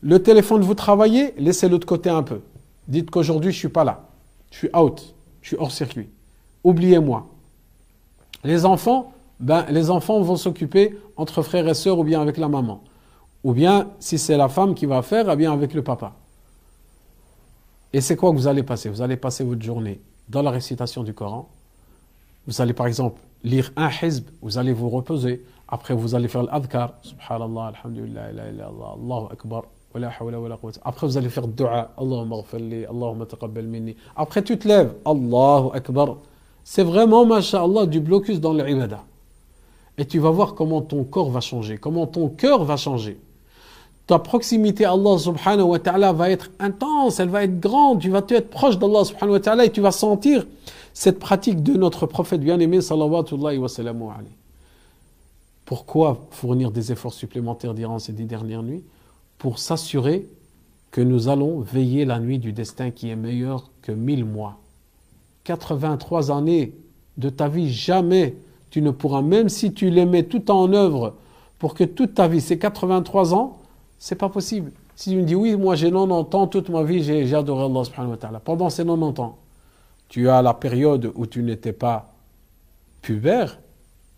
Le 0.00 0.22
téléphone, 0.22 0.62
vous 0.62 0.74
travaillez, 0.74 1.34
laissez-le 1.38 1.78
de 1.78 1.84
côté 1.84 2.10
un 2.10 2.22
peu. 2.22 2.40
Dites 2.88 3.10
qu'aujourd'hui, 3.10 3.50
je 3.52 3.56
ne 3.56 3.60
suis 3.60 3.68
pas 3.68 3.84
là. 3.84 4.08
Je 4.50 4.58
suis 4.58 4.70
out. 4.76 5.14
Je 5.42 5.48
suis 5.48 5.56
hors 5.58 5.72
circuit. 5.72 6.08
Oubliez-moi. 6.62 7.26
Les 8.44 8.64
enfants, 8.64 9.12
ben, 9.40 9.66
les 9.70 9.90
enfants 9.90 10.20
vont 10.20 10.36
s'occuper 10.36 10.98
entre 11.16 11.42
frères 11.42 11.66
et 11.68 11.74
sœurs 11.74 11.98
ou 11.98 12.04
bien 12.04 12.20
avec 12.20 12.36
la 12.36 12.48
maman. 12.48 12.82
Ou 13.42 13.52
bien, 13.52 13.88
si 13.98 14.18
c'est 14.18 14.36
la 14.36 14.48
femme 14.48 14.74
qui 14.74 14.86
va 14.86 15.02
faire, 15.02 15.30
eh 15.30 15.36
bien 15.36 15.52
avec 15.52 15.74
le 15.74 15.82
papa. 15.82 16.12
Et 17.94 18.00
c'est 18.00 18.16
quoi 18.16 18.32
que 18.32 18.36
vous 18.36 18.48
allez 18.48 18.64
passer? 18.64 18.88
Vous 18.88 19.02
allez 19.02 19.16
passer 19.16 19.44
votre 19.44 19.62
journée 19.62 20.00
dans 20.28 20.42
la 20.42 20.50
récitation 20.50 21.04
du 21.04 21.14
Coran. 21.14 21.48
Vous 22.44 22.60
allez 22.60 22.72
par 22.72 22.88
exemple 22.88 23.20
lire 23.44 23.70
un 23.76 23.88
hizb, 23.88 24.24
vous 24.42 24.58
allez 24.58 24.72
vous 24.72 24.90
reposer. 24.90 25.44
Après, 25.68 25.94
vous 25.94 26.16
allez 26.16 26.26
faire 26.26 26.42
l'adhkar. 26.42 26.94
Subhanallah, 27.02 27.72
alhamdulillah, 27.76 28.32
la 28.32 28.50
ilaha 28.50 28.96
Allahu 28.96 29.26
akbar. 29.30 29.62
Après, 30.84 31.06
vous 31.06 31.16
allez 31.16 31.28
faire 31.28 31.46
dua. 31.46 31.92
Allahumma 31.96 32.42
Allahumma 32.90 33.26
taqabbal 33.26 33.64
minni. 33.64 33.94
Après, 34.16 34.42
tu 34.42 34.58
te 34.58 34.66
lèves. 34.66 34.94
Allahu 35.04 35.68
akbar. 35.72 36.16
C'est 36.64 36.82
vraiment, 36.82 37.24
masha'Allah, 37.24 37.86
du 37.86 38.00
blocus 38.00 38.40
dans 38.40 38.54
l'ibadah. 38.54 39.04
Et 39.98 40.04
tu 40.04 40.18
vas 40.18 40.30
voir 40.30 40.56
comment 40.56 40.82
ton 40.82 41.04
corps 41.04 41.30
va 41.30 41.40
changer, 41.40 41.78
comment 41.78 42.08
ton 42.08 42.28
cœur 42.28 42.64
va 42.64 42.76
changer. 42.76 43.20
Ta 44.06 44.18
proximité 44.18 44.84
à 44.84 44.92
Allah 44.92 45.18
subhanahu 45.18 45.68
wa 45.68 45.78
ta'ala 45.78 46.12
va 46.12 46.30
être 46.30 46.50
intense, 46.58 47.20
elle 47.20 47.30
va 47.30 47.44
être 47.44 47.58
grande, 47.58 48.00
tu 48.00 48.10
vas 48.10 48.22
être 48.28 48.50
proche 48.50 48.78
d'Allah 48.78 49.04
subhanahu 49.04 49.32
wa 49.32 49.40
ta'ala 49.40 49.64
et 49.64 49.70
tu 49.70 49.80
vas 49.80 49.92
sentir 49.92 50.46
cette 50.92 51.18
pratique 51.18 51.62
de 51.62 51.72
notre 51.72 52.06
prophète 52.06 52.40
bien-aimé 52.40 52.80
sallallahu 52.80 53.58
wa 53.58 53.68
sallam 53.68 54.02
Pourquoi 55.64 56.26
fournir 56.30 56.70
des 56.70 56.92
efforts 56.92 57.14
supplémentaires 57.14 57.74
durant 57.74 57.98
ces 57.98 58.12
dix 58.12 58.26
dernières 58.26 58.62
nuits? 58.62 58.84
Pour 59.38 59.58
s'assurer 59.58 60.28
que 60.90 61.00
nous 61.00 61.28
allons 61.28 61.58
veiller 61.58 62.04
la 62.04 62.20
nuit 62.20 62.38
du 62.38 62.52
destin 62.52 62.92
qui 62.92 63.08
est 63.10 63.16
meilleure 63.16 63.68
que 63.82 63.90
mille 63.90 64.24
mois. 64.24 64.58
83 65.42 66.30
années 66.30 66.72
de 67.16 67.30
ta 67.30 67.48
vie, 67.48 67.72
jamais 67.72 68.36
tu 68.70 68.80
ne 68.80 68.92
pourras, 68.92 69.20
même 69.20 69.48
si 69.48 69.72
tu 69.72 69.90
les 69.90 70.06
mets 70.06 70.22
tout 70.22 70.52
en 70.52 70.72
œuvre 70.72 71.14
pour 71.58 71.74
que 71.74 71.82
toute 71.82 72.14
ta 72.14 72.28
vie, 72.28 72.40
c'est 72.40 72.58
83 72.58 73.34
ans, 73.34 73.58
c'est 73.98 74.16
pas 74.16 74.28
possible. 74.28 74.72
Si 74.96 75.10
tu 75.10 75.16
me 75.16 75.22
dis, 75.22 75.34
oui, 75.34 75.56
moi 75.56 75.74
j'ai 75.74 75.90
90 75.90 76.36
ans, 76.36 76.46
toute 76.46 76.68
ma 76.68 76.82
vie, 76.82 77.02
j'ai 77.02 77.34
adoré 77.34 77.64
Allah 77.64 77.84
subhanahu 77.84 78.10
wa 78.12 78.16
ta'ala. 78.16 78.40
Pendant 78.40 78.70
ces 78.70 78.84
90 78.84 79.20
ans, 79.20 79.38
tu 80.08 80.28
as 80.28 80.42
la 80.42 80.54
période 80.54 81.12
où 81.14 81.26
tu 81.26 81.42
n'étais 81.42 81.72
pas 81.72 82.12
pubère, 83.02 83.58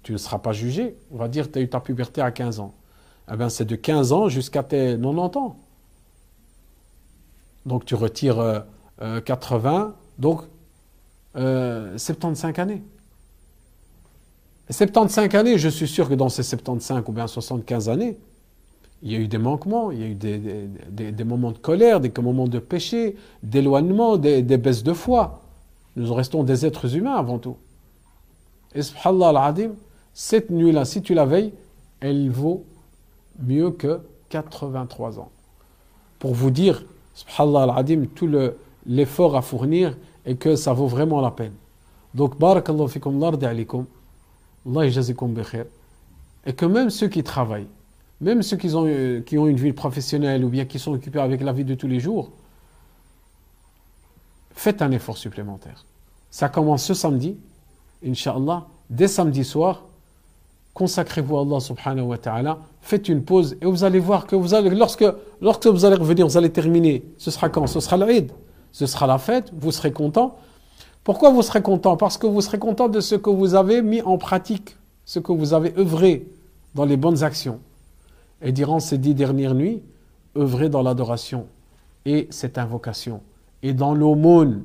tu 0.02 0.12
ne 0.12 0.18
seras 0.18 0.38
pas 0.38 0.52
jugé. 0.52 0.96
On 1.10 1.16
va 1.16 1.28
dire, 1.28 1.50
tu 1.50 1.58
as 1.58 1.62
eu 1.62 1.68
ta 1.68 1.80
puberté 1.80 2.20
à 2.20 2.30
15 2.30 2.60
ans. 2.60 2.74
Eh 3.32 3.36
bien, 3.36 3.48
c'est 3.48 3.64
de 3.64 3.74
15 3.76 4.12
ans 4.12 4.28
jusqu'à 4.28 4.62
tes 4.62 4.96
90 4.96 5.38
ans. 5.38 5.56
Donc, 7.64 7.84
tu 7.84 7.94
retires 7.94 8.64
80, 9.24 9.74
euh, 9.74 9.84
euh, 9.84 9.92
donc 10.18 10.42
75 11.98 12.44
euh, 12.58 12.62
années. 12.62 12.82
75 14.70 15.34
années, 15.34 15.58
je 15.58 15.68
suis 15.68 15.88
sûr 15.88 16.08
que 16.08 16.14
dans 16.14 16.28
ces 16.28 16.42
75 16.42 17.02
ou 17.06 17.12
bien 17.12 17.26
75 17.26 17.88
années, 17.88 18.16
il 19.02 19.12
y 19.12 19.16
a 19.16 19.18
eu 19.18 19.28
des 19.28 19.38
manquements, 19.38 19.90
il 19.90 20.00
y 20.00 20.02
a 20.02 20.06
eu 20.06 20.14
des, 20.14 21.24
moments 21.24 21.52
de 21.52 21.58
colère, 21.58 22.00
des 22.00 22.12
moments 22.20 22.48
de 22.48 22.58
péché, 22.58 23.16
d'éloignement, 23.42 24.16
des, 24.16 24.42
baisses 24.42 24.82
de 24.82 24.92
foi. 24.92 25.42
Nous 25.96 26.12
restons 26.12 26.42
des 26.42 26.66
êtres 26.66 26.96
humains 26.96 27.14
avant 27.14 27.38
tout. 27.38 27.56
Et 28.74 28.82
subhanallah 28.82 29.28
al-adim, 29.28 29.72
cette 30.12 30.50
nuit-là, 30.50 30.84
si 30.84 31.02
tu 31.02 31.14
la 31.14 31.24
veilles, 31.24 31.52
elle 32.00 32.30
vaut 32.30 32.64
mieux 33.38 33.70
que 33.70 34.00
83 34.30 35.20
ans. 35.20 35.30
Pour 36.18 36.34
vous 36.34 36.50
dire, 36.50 36.84
subhanallah 37.14 37.74
al-adim, 37.74 38.06
tout 38.14 38.30
l'effort 38.86 39.36
à 39.36 39.42
fournir 39.42 39.96
et 40.24 40.36
que 40.36 40.56
ça 40.56 40.72
vaut 40.72 40.88
vraiment 40.88 41.20
la 41.20 41.30
peine. 41.30 41.54
Donc, 42.14 42.38
barakallahu 42.38 42.88
fikum, 42.88 43.20
lardi 43.20 43.44
alikum. 43.44 43.84
Allah 44.66 44.86
Et 46.46 46.52
que 46.52 46.66
même 46.66 46.90
ceux 46.90 47.08
qui 47.08 47.22
travaillent, 47.22 47.68
même 48.20 48.42
ceux 48.42 48.56
qui 48.56 48.74
ont, 48.74 48.86
euh, 48.86 49.20
qui 49.20 49.38
ont 49.38 49.46
une 49.46 49.56
vie 49.56 49.72
professionnelle 49.72 50.44
ou 50.44 50.48
bien 50.48 50.64
qui 50.64 50.78
sont 50.78 50.92
occupés 50.92 51.20
avec 51.20 51.42
la 51.42 51.52
vie 51.52 51.64
de 51.64 51.74
tous 51.74 51.86
les 51.86 52.00
jours, 52.00 52.30
faites 54.52 54.82
un 54.82 54.90
effort 54.90 55.18
supplémentaire. 55.18 55.84
Ça 56.30 56.48
commence 56.48 56.84
ce 56.84 56.94
samedi, 56.94 57.36
Inch'Allah, 58.04 58.66
dès 58.90 59.08
samedi 59.08 59.44
soir, 59.44 59.84
consacrez-vous 60.74 61.38
à 61.38 61.42
Allah 61.42 61.60
subhanahu 61.60 62.06
wa 62.06 62.18
ta'ala, 62.18 62.58
faites 62.82 63.08
une 63.08 63.22
pause 63.22 63.56
et 63.60 63.66
vous 63.66 63.84
allez 63.84 63.98
voir 63.98 64.26
que 64.26 64.36
vous 64.36 64.54
allez, 64.54 64.70
lorsque, 64.70 65.04
lorsque 65.40 65.66
vous 65.66 65.84
allez 65.84 65.96
revenir, 65.96 66.26
vous 66.26 66.36
allez 66.36 66.52
terminer, 66.52 67.04
ce 67.18 67.30
sera 67.30 67.48
quand? 67.48 67.66
Ce 67.66 67.80
sera 67.80 67.96
l'Aïd, 67.96 68.32
ce 68.72 68.86
sera 68.86 69.06
la 69.06 69.18
fête, 69.18 69.50
vous 69.54 69.72
serez 69.72 69.92
content, 69.92 70.36
pourquoi 71.06 71.30
vous 71.30 71.42
serez 71.42 71.62
content? 71.62 71.96
Parce 71.96 72.18
que 72.18 72.26
vous 72.26 72.40
serez 72.40 72.58
content 72.58 72.88
de 72.88 72.98
ce 72.98 73.14
que 73.14 73.30
vous 73.30 73.54
avez 73.54 73.80
mis 73.80 74.02
en 74.02 74.18
pratique, 74.18 74.76
ce 75.04 75.20
que 75.20 75.30
vous 75.30 75.54
avez 75.54 75.72
œuvré 75.78 76.26
dans 76.74 76.84
les 76.84 76.96
bonnes 76.96 77.22
actions. 77.22 77.60
Et 78.42 78.52
durant 78.52 78.80
ces 78.80 78.98
dix 78.98 79.14
dernières 79.14 79.54
nuits, 79.54 79.82
œuvrez 80.36 80.68
dans 80.68 80.82
l'adoration 80.82 81.46
et 82.04 82.26
cette 82.30 82.58
invocation. 82.58 83.20
Et 83.62 83.72
dans 83.72 83.94
l'aumône, 83.94 84.64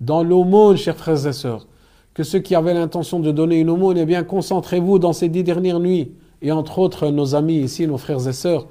dans 0.00 0.22
l'aumône, 0.22 0.76
chers 0.76 0.96
frères 0.96 1.26
et 1.26 1.32
sœurs, 1.32 1.66
que 2.14 2.22
ceux 2.22 2.40
qui 2.40 2.54
avaient 2.54 2.74
l'intention 2.74 3.20
de 3.20 3.30
donner 3.30 3.60
une 3.60 3.70
aumône, 3.70 3.96
eh 3.96 4.04
bien, 4.04 4.24
concentrez-vous 4.24 4.98
dans 4.98 5.12
ces 5.12 5.28
dix 5.28 5.44
dernières 5.44 5.80
nuits. 5.80 6.12
Et 6.42 6.52
entre 6.52 6.78
autres, 6.78 7.08
nos 7.08 7.34
amis 7.34 7.60
ici, 7.60 7.86
nos 7.86 7.98
frères 7.98 8.26
et 8.26 8.32
sœurs, 8.32 8.66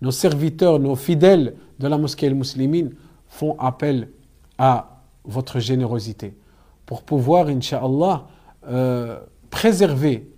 nos 0.00 0.12
serviteurs, 0.12 0.78
nos 0.78 0.94
fidèles 0.94 1.54
de 1.78 1.88
la 1.88 1.98
mosquée 1.98 2.28
al-Muslimine 2.28 2.92
font 3.26 3.56
appel 3.58 4.08
à 4.58 5.02
votre 5.24 5.58
générosité 5.58 6.34
pour 6.86 7.02
pouvoir, 7.02 7.48
Inch'Allah, 7.48 8.28
euh, 8.68 9.18
préserver 9.50 10.30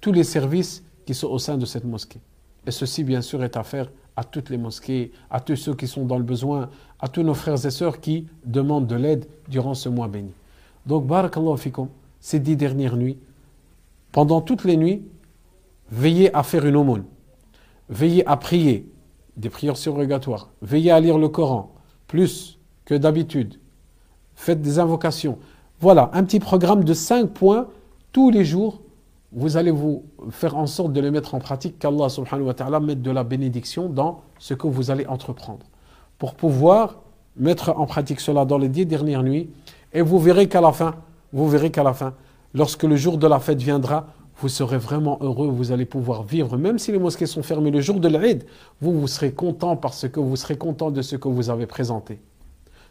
tous 0.00 0.12
les 0.12 0.24
services 0.24 0.82
qui 1.06 1.14
sont 1.14 1.28
au 1.28 1.38
sein 1.38 1.58
de 1.58 1.66
cette 1.66 1.84
mosquée. 1.84 2.20
Et 2.66 2.70
ceci, 2.70 3.04
bien 3.04 3.20
sûr, 3.20 3.42
est 3.44 3.56
affaire 3.56 3.90
à 4.16 4.24
toutes 4.24 4.50
les 4.50 4.58
mosquées, 4.58 5.12
à 5.30 5.40
tous 5.40 5.56
ceux 5.56 5.74
qui 5.74 5.86
sont 5.86 6.04
dans 6.04 6.18
le 6.18 6.24
besoin, 6.24 6.70
à 7.00 7.08
tous 7.08 7.22
nos 7.22 7.34
frères 7.34 7.64
et 7.66 7.70
sœurs 7.70 8.00
qui 8.00 8.26
demandent 8.44 8.86
de 8.86 8.94
l'aide 8.94 9.26
durant 9.48 9.74
ce 9.74 9.88
mois 9.88 10.08
béni. 10.08 10.30
Donc, 10.86 11.06
barakallahu 11.06 11.58
ces 12.20 12.38
dix 12.38 12.56
dernières 12.56 12.96
nuits, 12.96 13.18
pendant 14.12 14.40
toutes 14.40 14.64
les 14.64 14.76
nuits, 14.76 15.02
veillez 15.90 16.34
à 16.34 16.42
faire 16.42 16.64
une 16.64 16.76
aumône, 16.76 17.04
veillez 17.88 18.26
à 18.26 18.36
prier, 18.36 18.88
des 19.36 19.50
prières 19.50 19.76
surrogatoires, 19.76 20.50
veillez 20.62 20.92
à 20.92 21.00
lire 21.00 21.18
le 21.18 21.28
Coran, 21.28 21.74
plus 22.06 22.58
que 22.84 22.94
d'habitude, 22.94 23.58
faites 24.36 24.62
des 24.62 24.78
invocations, 24.78 25.38
voilà, 25.80 26.10
un 26.14 26.22
petit 26.24 26.40
programme 26.40 26.84
de 26.84 26.94
cinq 26.94 27.26
points 27.26 27.68
tous 28.12 28.30
les 28.30 28.44
jours. 28.44 28.80
Vous 29.36 29.56
allez 29.56 29.72
vous 29.72 30.04
faire 30.30 30.56
en 30.56 30.68
sorte 30.68 30.92
de 30.92 31.00
les 31.00 31.10
mettre 31.10 31.34
en 31.34 31.40
pratique, 31.40 31.80
qu'Allah 31.80 32.08
subhanahu 32.08 32.46
wa 32.46 32.54
ta'ala 32.54 32.78
mette 32.78 33.02
de 33.02 33.10
la 33.10 33.24
bénédiction 33.24 33.88
dans 33.88 34.22
ce 34.38 34.54
que 34.54 34.68
vous 34.68 34.92
allez 34.92 35.06
entreprendre. 35.06 35.66
Pour 36.18 36.34
pouvoir 36.34 37.02
mettre 37.36 37.74
en 37.76 37.86
pratique 37.86 38.20
cela 38.20 38.44
dans 38.44 38.58
les 38.58 38.68
dix 38.68 38.86
dernières 38.86 39.24
nuits, 39.24 39.50
et 39.92 40.02
vous 40.02 40.20
verrez 40.20 40.48
qu'à 40.48 40.60
la 40.60 40.70
fin, 40.70 40.94
vous 41.32 41.48
verrez 41.48 41.72
qu'à 41.72 41.82
la 41.82 41.92
fin, 41.92 42.14
lorsque 42.54 42.84
le 42.84 42.94
jour 42.94 43.18
de 43.18 43.26
la 43.26 43.40
fête 43.40 43.60
viendra, 43.60 44.06
vous 44.36 44.48
serez 44.48 44.78
vraiment 44.78 45.18
heureux, 45.20 45.48
vous 45.48 45.72
allez 45.72 45.84
pouvoir 45.84 46.22
vivre, 46.22 46.56
même 46.56 46.78
si 46.78 46.92
les 46.92 47.00
mosquées 47.00 47.26
sont 47.26 47.42
fermées 47.42 47.72
le 47.72 47.80
jour 47.80 47.98
de 47.98 48.08
l'Aïd, 48.08 48.44
vous, 48.80 48.92
vous 48.92 49.08
serez 49.08 49.32
content 49.32 49.76
parce 49.76 50.08
que 50.08 50.20
vous 50.20 50.36
serez 50.36 50.56
content 50.56 50.92
de 50.92 51.02
ce 51.02 51.16
que 51.16 51.26
vous 51.26 51.50
avez 51.50 51.66
présenté. 51.66 52.20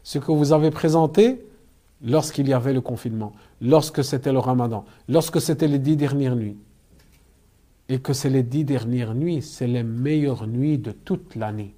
Ce 0.04 0.20
que 0.20 0.32
vous 0.34 0.52
avez 0.52 0.72
présenté, 0.72 1.46
lorsqu'il 2.04 2.48
y 2.48 2.54
avait 2.54 2.74
le 2.74 2.82
confinement, 2.82 3.32
lorsque 3.62 4.04
c'était 4.04 4.32
le 4.32 4.40
ramadan, 4.40 4.86
lorsque 5.08 5.42
c'était 5.42 5.68
les 5.68 5.80
dix 5.80 5.96
dernières 5.96 6.36
nuits. 6.36 6.58
Et 7.90 8.00
que 8.00 8.14
c'est 8.14 8.30
les 8.30 8.44
dix 8.44 8.64
dernières 8.64 9.14
nuits, 9.14 9.42
c'est 9.42 9.68
les 9.68 9.84
meilleures 9.84 10.48
nuits 10.48 10.78
de 10.78 10.92
toute 10.92 11.36
l'année. 11.36 11.76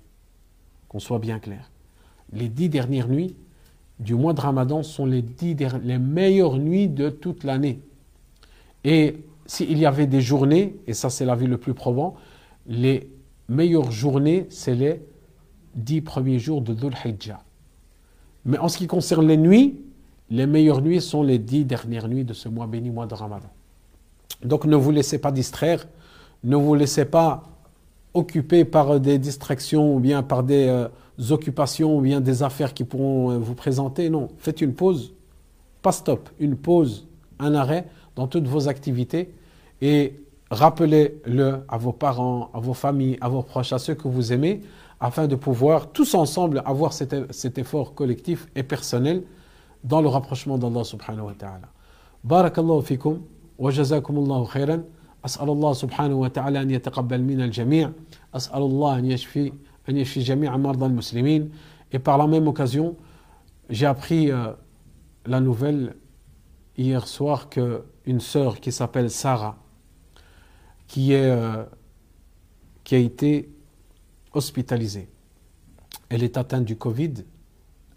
Qu'on 0.88 1.00
soit 1.00 1.20
bien 1.20 1.40
clair. 1.40 1.72
Les 2.32 2.48
dix 2.48 2.70
dernières 2.70 3.08
nuits 3.08 3.36
du 4.00 4.16
mois 4.16 4.34
de 4.34 4.42
ramadan 4.42 4.84
sont 4.84 5.06
les, 5.06 5.22
dix 5.22 5.56
les 5.84 5.98
meilleures 5.98 6.58
nuits 6.58 6.88
de 6.88 7.10
toute 7.10 7.44
l'année. 7.44 7.80
Et 8.84 9.18
s'il 9.46 9.78
y 9.78 9.86
avait 9.86 10.08
des 10.08 10.22
journées, 10.22 10.76
et 10.86 10.94
ça 10.94 11.10
c'est 11.10 11.26
la 11.26 11.36
vie 11.36 11.48
le 11.48 11.58
plus 11.58 11.74
probant, 11.74 12.16
les 12.68 13.10
meilleures 13.48 13.92
journées, 13.92 14.48
c'est 14.50 14.76
les 14.76 15.02
dix 15.76 16.02
premiers 16.02 16.40
jours 16.40 16.62
de 16.62 16.74
Dhul 16.74 16.94
Hijjah. 17.04 17.42
Mais 18.46 18.58
en 18.58 18.68
ce 18.68 18.78
qui 18.78 18.88
concerne 18.88 19.28
les 19.28 19.38
nuits, 19.38 19.80
les 20.30 20.46
meilleures 20.46 20.82
nuits 20.82 21.02
sont 21.02 21.24
les 21.24 21.40
dix 21.40 21.66
dernières 21.66 22.08
nuits 22.08 22.24
de 22.24 22.34
ce 22.34 22.50
mois 22.50 22.68
béni, 22.68 22.90
mois 22.90 23.06
de 23.06 23.14
Ramadan. 23.14 23.50
Donc 24.44 24.66
ne 24.66 24.76
vous 24.76 24.92
laissez 24.92 25.18
pas 25.20 25.32
distraire, 25.32 25.88
ne 26.44 26.56
vous 26.56 26.76
laissez 26.76 27.06
pas 27.06 27.44
occuper 28.14 28.66
par 28.66 29.00
des 29.00 29.20
distractions 29.20 29.96
ou 29.96 30.00
bien 30.00 30.24
par 30.24 30.44
des 30.44 30.68
euh, 30.68 30.88
occupations 31.30 31.98
ou 31.98 32.02
bien 32.02 32.22
des 32.22 32.44
affaires 32.44 32.74
qui 32.74 32.84
pourront 32.84 33.32
euh, 33.32 33.38
vous 33.38 33.56
présenter. 33.56 34.10
Non, 34.10 34.30
faites 34.38 34.62
une 34.62 34.74
pause, 34.74 35.14
pas 35.82 35.92
stop, 35.92 36.30
une 36.40 36.56
pause, 36.56 37.08
un 37.40 37.54
arrêt 37.54 37.86
dans 38.16 38.28
toutes 38.28 38.48
vos 38.48 38.68
activités 38.68 39.34
et 39.82 40.16
rappelez-le 40.50 41.66
à 41.68 41.78
vos 41.78 41.92
parents, 41.92 42.50
à 42.54 42.60
vos 42.60 42.74
familles, 42.74 43.18
à 43.22 43.30
vos 43.30 43.42
proches, 43.42 43.74
à 43.74 43.80
ceux 43.80 43.96
que 43.96 44.08
vous 44.08 44.32
aimez, 44.32 44.62
afin 45.00 45.28
de 45.28 45.36
pouvoir 45.36 45.92
tous 45.92 46.16
ensemble 46.16 46.64
avoir 46.66 46.94
cet, 46.94 47.34
cet 47.34 47.58
effort 47.58 47.94
collectif 47.94 48.48
et 48.56 48.64
personnel 48.64 49.24
dans 49.85 50.01
le 50.01 50.09
rapprochement 50.09 50.59
d'Allah 50.59 50.85
subhanahu 50.85 51.27
wa 51.27 51.35
ta'ala. 51.35 51.69
Barakallahu 52.25 52.83
fikum 52.83 53.23
wa 53.59 53.71
jazakumullahu 53.71 54.47
khairan. 54.47 54.83
أسأل 55.25 55.49
الله 55.49 55.73
سبحانه 55.73 56.15
وتعالى 56.15 56.63
أن 56.63 56.71
يتقبل 56.71 57.21
منا 57.23 57.45
الجميع 57.45 57.93
أسأل 58.35 58.63
الله 58.63 58.99
أن 58.99 59.05
يشفي 59.07 59.53
أن 59.89 59.97
يشفي 59.97 60.21
جميع 60.21 60.57
مرضى 60.57 60.87
المسلمين 60.87 61.51
et 61.93 61.99
par 61.99 62.19
la 62.19 62.27
même 62.27 62.47
occasion 62.49 62.97
j'ai 63.69 63.87
appris 63.87 64.31
euh, 64.31 64.53
la 65.27 65.41
nouvelle 65.41 65.97
hier 66.77 67.07
soir 67.07 67.49
que 67.49 67.85
une 68.07 68.21
sœur 68.21 68.61
qui 68.61 68.73
s'appelle 68.73 69.11
Sarah 69.11 69.59
qui 70.87 71.13
est 71.13 71.31
euh, 71.31 71.65
qui 72.85 72.95
a 72.95 72.99
été 72.99 73.51
hospitalisée 74.33 75.11
elle 76.09 76.23
est 76.23 76.39
atteinte 76.39 76.65
du 76.65 76.77
Covid 76.77 77.15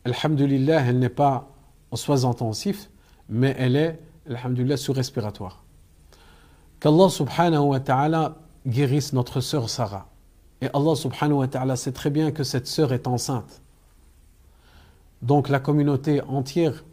Alhamdulillah 0.03 0.81
elle 0.87 0.99
n'est 0.99 1.09
pas 1.09 1.49
en 1.90 1.96
soins 1.96 2.24
intensifs 2.24 2.90
mais 3.28 3.54
elle 3.58 3.76
est 3.76 4.00
Alhamdulillah 4.28 4.76
sous 4.76 4.92
respiratoire 4.92 5.64
Qu'Allah 6.80 7.08
subhanahu 7.08 7.64
wa 7.64 7.80
ta'ala 7.80 8.36
guérisse 8.66 9.12
notre 9.12 9.40
sœur 9.40 9.68
Sarah. 9.68 10.08
Et 10.60 10.68
Allah 10.72 10.94
subhanahu 10.94 11.38
wa 11.38 11.48
ta'ala 11.48 11.74
sait 11.74 11.90
très 11.90 12.10
bien 12.10 12.30
que 12.30 12.44
cette 12.44 12.68
sœur 12.68 12.92
est 12.92 13.08
enceinte. 13.08 13.62
Donc 15.22 15.48
la 15.48 15.58
communauté 15.58 16.22
entière, 16.22 16.84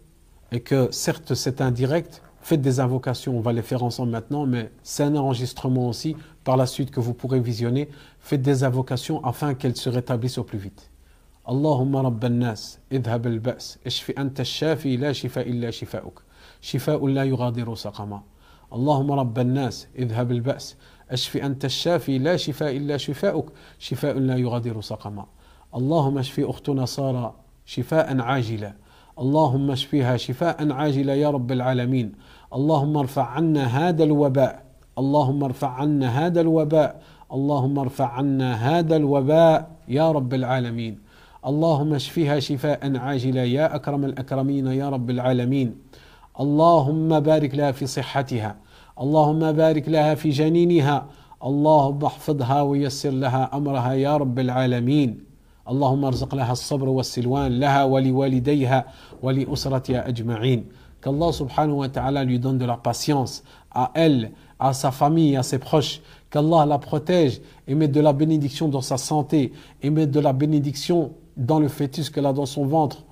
et 0.51 0.61
que 0.61 0.89
certes 0.91 1.35
c'est 1.35 1.61
indirect, 1.61 2.23
faites 2.41 2.61
des 2.61 2.79
invocations, 2.79 3.37
on 3.37 3.41
va 3.41 3.53
les 3.53 3.61
faire 3.61 3.83
ensemble 3.83 4.11
maintenant, 4.11 4.47
mais 4.47 4.71
c'est 4.81 5.03
un 5.03 5.15
enregistrement 5.15 5.87
aussi 5.89 6.15
par 6.43 6.57
la 6.57 6.65
suite 6.65 6.89
que 6.89 6.99
vous 6.99 7.13
pourrez 7.13 7.39
visionner. 7.39 7.89
Faites 8.19 8.41
des 8.41 8.63
invocations 8.63 9.23
afin 9.23 9.53
qu'elle 9.53 9.75
se 9.75 9.89
rétablisse 9.89 10.39
au 10.39 10.43
plus 10.43 10.57
vite. 10.57 10.89
Allahumma 11.47 12.03
rabban 12.03 12.39
nas, 12.39 12.79
idhab 12.91 13.25
al-ba's, 13.25 13.77
ishfi 13.85 14.13
anta 14.15 14.43
shafi 14.43 14.97
la 14.97 15.13
shifa 15.13 15.45
illa 15.45 15.67
shifa'uk. 15.67 16.23
Shifa'un 16.61 17.13
la 17.13 17.23
yughadiru 17.23 17.75
saqama. 17.75 18.23
اللهم 18.73 19.11
رب 19.11 19.39
الناس 19.39 19.87
اذهب 19.95 20.31
البأس 20.31 20.75
اشف 21.11 21.37
أنت 21.37 21.65
الشافي 21.65 22.17
لا 22.17 22.37
شفاء 22.37 22.77
إلا 22.77 22.97
شفاؤك. 22.97 23.49
شفاء 23.79 24.19
لا 24.19 24.37
يغادر 24.37 24.81
سقما. 24.81 25.25
اللهم 25.75 26.17
اشف 26.17 26.39
أختنا 26.39 26.85
سارة 26.85 27.35
شفاء 27.65 28.21
عاجلا. 28.21 28.73
اللهم 29.19 29.71
اشفها 29.71 30.17
شفاء 30.17 30.71
عاجلا 30.71 31.15
يا 31.15 31.29
رب 31.29 31.51
العالمين. 31.51 32.13
اللهم 32.53 32.97
ارفع 32.97 33.25
عنا 33.25 33.63
هذا 33.63 34.03
الوباء. 34.03 34.65
اللهم 34.97 35.43
ارفع 35.43 35.69
عنا 35.69 36.07
هذا 36.25 36.41
الوباء. 36.41 37.01
اللهم 37.31 37.79
ارفع 37.79 38.07
عنا 38.07 38.53
هذا 38.53 38.95
الوباء 38.95 39.71
يا 39.87 40.11
رب 40.11 40.33
العالمين. 40.33 41.04
اللهم 41.45 41.93
اشفها 41.93 42.39
شفاء 42.39 42.97
عاجلا 42.97 43.45
يا 43.45 43.75
أكرم 43.75 44.05
الأكرمين 44.05 44.67
يا 44.67 44.89
رب 44.89 45.09
العالمين. 45.09 45.75
اللهم 46.39 47.19
بارك 47.19 47.55
لها 47.55 47.71
في 47.71 47.85
صحتها. 47.85 48.55
اللهم 48.99 49.51
بارك 49.51 49.89
لها 49.89 50.15
في 50.15 50.29
جنينها. 50.29 51.05
اللهم 51.43 52.05
احفظها 52.05 52.61
ويسر 52.61 53.09
لها 53.09 53.49
أمرها 53.53 53.93
يا 53.93 54.17
رب 54.17 54.39
العالمين. 54.39 55.19
اللهم 55.69 56.05
ارزق 56.05 56.35
لها 56.35 56.51
الصبر 56.51 56.89
والسلوان 56.89 57.59
لها 57.59 57.83
ولوالديها 57.83 58.85
ولأسرتها 59.23 60.07
أجمعين. 60.07 60.65
qu'Allah 61.01 61.31
subhanahu 61.31 61.85
wa 61.85 61.89
ta'ala 61.89 62.23
lui 62.23 62.39
donne 62.39 62.57
de 62.57 62.65
la 62.65 62.77
patience 62.77 63.43
à 63.69 63.91
elle, 63.93 64.31
à 64.59 64.73
sa 64.73 64.89
famille, 64.89 65.37
à 65.37 65.43
ses 65.43 65.59
proches, 65.59 66.01
qu'Allah 66.31 66.65
la 66.65 66.79
protège 66.79 67.41
et 67.67 67.75
mette 67.75 67.91
de 67.91 68.01
la 68.01 68.13
bénédiction 68.13 68.67
dans 68.67 68.81
sa 68.81 68.97
santé 68.97 69.53
et 69.83 69.91
mette 69.91 70.09
de 70.09 70.19
la 70.19 70.33
bénédiction 70.33 71.11
dans 71.36 71.60
le 71.60 71.68
fœtus 71.68 72.10
qu'elle 72.10 72.26
a 72.26 72.32
dans 72.32 72.46
son 72.46 72.64
ventre. 72.66 73.04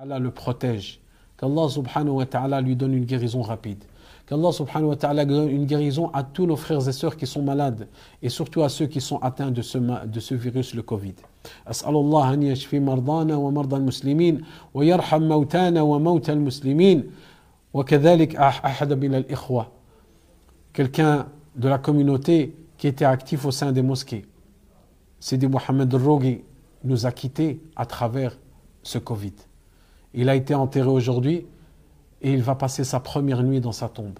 Allah 0.00 0.18
le 0.18 0.30
protège. 0.30 1.00
Qu'Allah 1.36 1.68
subhanahu 1.68 2.14
wa 2.14 2.26
ta'ala 2.26 2.60
lui 2.60 2.76
donne 2.76 2.94
une 2.94 3.04
guérison 3.04 3.42
rapide. 3.42 3.84
Qu'Allah 4.26 4.52
subhanahu 4.52 4.90
wa 4.90 4.96
ta'ala 4.96 5.24
donne 5.24 5.48
une 5.50 5.66
guérison 5.66 6.10
à 6.12 6.22
tous 6.22 6.46
nos 6.46 6.56
frères 6.56 6.88
et 6.88 6.92
sœurs 6.92 7.16
qui 7.16 7.26
sont 7.26 7.42
malades 7.42 7.88
et 8.22 8.28
surtout 8.28 8.62
à 8.62 8.68
ceux 8.68 8.86
qui 8.86 9.00
sont 9.00 9.18
atteints 9.18 9.50
de 9.50 9.62
ce, 9.62 9.78
de 9.78 10.20
ce 10.20 10.34
virus, 10.34 10.74
le 10.74 10.82
Covid. 10.82 11.14
أسأل 11.66 11.96
الله 11.96 12.34
أن 12.34 12.42
يشفي 12.42 12.80
مرضانا 12.80 13.36
ومرضى 13.36 13.76
المسلمين 13.76 14.42
ويرحم 14.74 15.22
موتانا 15.22 15.82
وموتى 15.82 16.32
المسلمين 16.32 17.10
وكذلك 17.74 18.36
أحد 18.36 18.92
من 18.92 19.14
الإخوة 19.14 19.66
quelqu'un 20.72 21.26
de 21.56 21.68
la 21.68 21.78
communauté 21.78 22.54
qui 22.76 22.86
était 22.86 23.04
actif 23.04 23.44
au 23.44 23.50
sein 23.50 23.72
des 23.72 23.82
mosquées. 23.82 24.26
Sidi 25.22 25.46
Mohamed 25.46 25.92
Rogi 25.94 26.42
nous 26.84 27.06
a 27.06 27.12
quittés 27.12 27.60
à 27.76 27.86
travers 27.86 28.38
ce 28.82 28.98
Covid. 28.98 29.34
Il 30.14 30.28
a 30.28 30.34
été 30.34 30.54
enterré 30.54 30.88
aujourd'hui 30.88 31.46
et 32.22 32.32
il 32.32 32.42
va 32.42 32.54
passer 32.54 32.84
sa 32.84 33.00
première 33.00 33.42
nuit 33.42 33.60
dans 33.60 33.72
sa 33.72 33.88
tombe. 33.88 34.18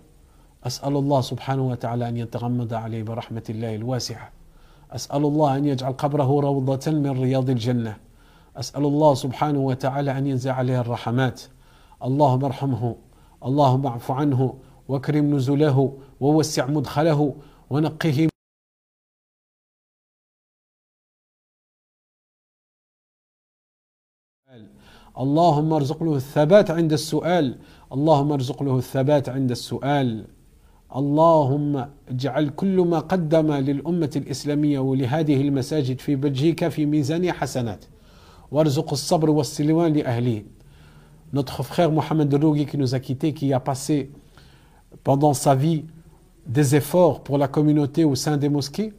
أسأل 0.67 0.97
الله 0.97 1.21
سبحانه 1.21 1.63
وتعالى 1.63 2.09
أن 2.09 2.17
يتغمد 2.17 2.73
عليه 2.73 3.03
برحمة 3.03 3.43
الله 3.51 3.75
الواسعة 3.75 4.31
أسأل 4.91 5.25
الله 5.25 5.57
أن 5.57 5.65
يجعل 5.65 5.93
قبره 5.93 6.41
روضة 6.41 6.91
من 6.93 7.11
رياض 7.23 7.51
الجنة 7.51 7.97
أسأل 8.57 8.85
الله 8.85 9.15
سبحانه 9.15 9.59
وتعالى 9.59 10.19
أن 10.19 10.27
ينزع 10.27 10.53
عليه 10.55 10.81
الرحمات 10.81 11.43
اللهم 12.05 12.45
ارحمه 12.45 12.97
اللهم 13.45 13.87
اعف 13.87 14.11
عنه 14.11 14.55
واكرم 14.89 15.35
نزله 15.35 15.93
ووسع 16.21 16.67
مدخله 16.67 17.35
ونقه 17.71 18.29
اللهم 25.20 25.74
ارزق 25.74 26.04
له 26.04 26.16
الثبات 26.16 26.72
عند 26.72 26.94
السؤال 26.94 27.56
اللهم 27.94 28.32
ارزق 28.32 28.64
له 28.64 28.78
الثبات 28.78 29.30
عند 29.30 29.52
السؤال 29.52 30.26
اللهم 30.96 31.86
اجعل 32.10 32.50
كل 32.50 32.78
ما 32.82 33.00
قدم 33.00 33.52
للأمة 33.54 34.14
الإسلامية 34.16 34.80
ولهذه 34.80 35.42
المساجد 35.42 36.00
في 36.00 36.16
بلجيكا 36.16 36.70
في 36.70 36.86
ميزان 36.86 37.32
حسنات 37.32 37.86
وارزق 38.52 38.92
الصبر 38.92 39.30
والسلوان 39.30 39.94
لأهله 39.94 40.44
Notre 41.34 41.64
frère 41.64 41.92
Mohamed 41.92 42.32
Rougui 42.36 42.68
qui 42.68 42.78
nous 42.78 42.94
a 42.94 43.00
quittés, 43.00 43.34
qui 43.34 43.54
a 43.54 43.60
passé 43.60 44.12
pendant 45.04 45.34
sa 45.34 45.56
vie 45.56 45.86
des 46.46 46.76
efforts 46.76 47.24
pour 47.24 47.40
la 47.40 47.48
communauté 47.48 48.04
au 48.04 48.14
sein 48.14 48.38
des 48.38 48.50
mosquées, 48.50 48.94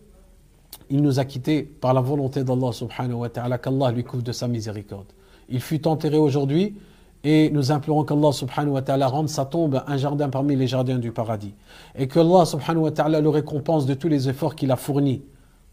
il 0.90 1.00
nous 1.00 1.20
a 1.20 1.24
quittés 1.24 1.62
par 1.62 1.94
la 1.94 2.00
volonté 2.00 2.42
d'Allah 2.42 2.72
subhanahu 2.72 3.18
wa 3.18 3.28
ta'ala, 3.28 3.58
qu'Allah 3.58 3.92
lui 3.92 4.02
couvre 4.02 4.24
de 4.24 4.32
sa 4.32 4.48
miséricorde. 4.48 5.06
Il 5.49 5.61
fut 5.61 5.87
enterré 5.87 6.17
aujourd'hui 6.17 6.75
et 7.23 7.49
nous 7.49 7.71
implorons 7.71 8.03
qu'Allah 8.03 8.31
subhanahu 8.31 8.73
wa 8.73 8.81
ta'ala 8.81 9.07
rende 9.07 9.29
sa 9.29 9.45
tombe 9.45 9.83
un 9.85 9.97
jardin 9.97 10.29
parmi 10.29 10.55
les 10.55 10.67
jardins 10.67 10.97
du 10.97 11.11
paradis. 11.11 11.53
Et 11.95 12.07
que 12.07 12.19
Allah 12.19 12.45
subhanahu 12.45 12.83
wa 12.83 12.91
ta'ala 12.91 13.19
le 13.19 13.29
récompense 13.29 13.85
de 13.85 13.93
tous 13.93 14.07
les 14.07 14.29
efforts 14.29 14.55
qu'il 14.55 14.71
a 14.71 14.75
fournis 14.75 15.21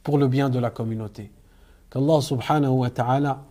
pour 0.02 0.18
le 0.18 0.28
bien 0.28 0.48
de 0.48 0.58
la 0.58 0.70
communauté. 0.70 1.30
Qu'Allah 1.90 2.20
subhanahu 2.20 2.70
wa 2.70 2.90
ta'ala 2.90 3.42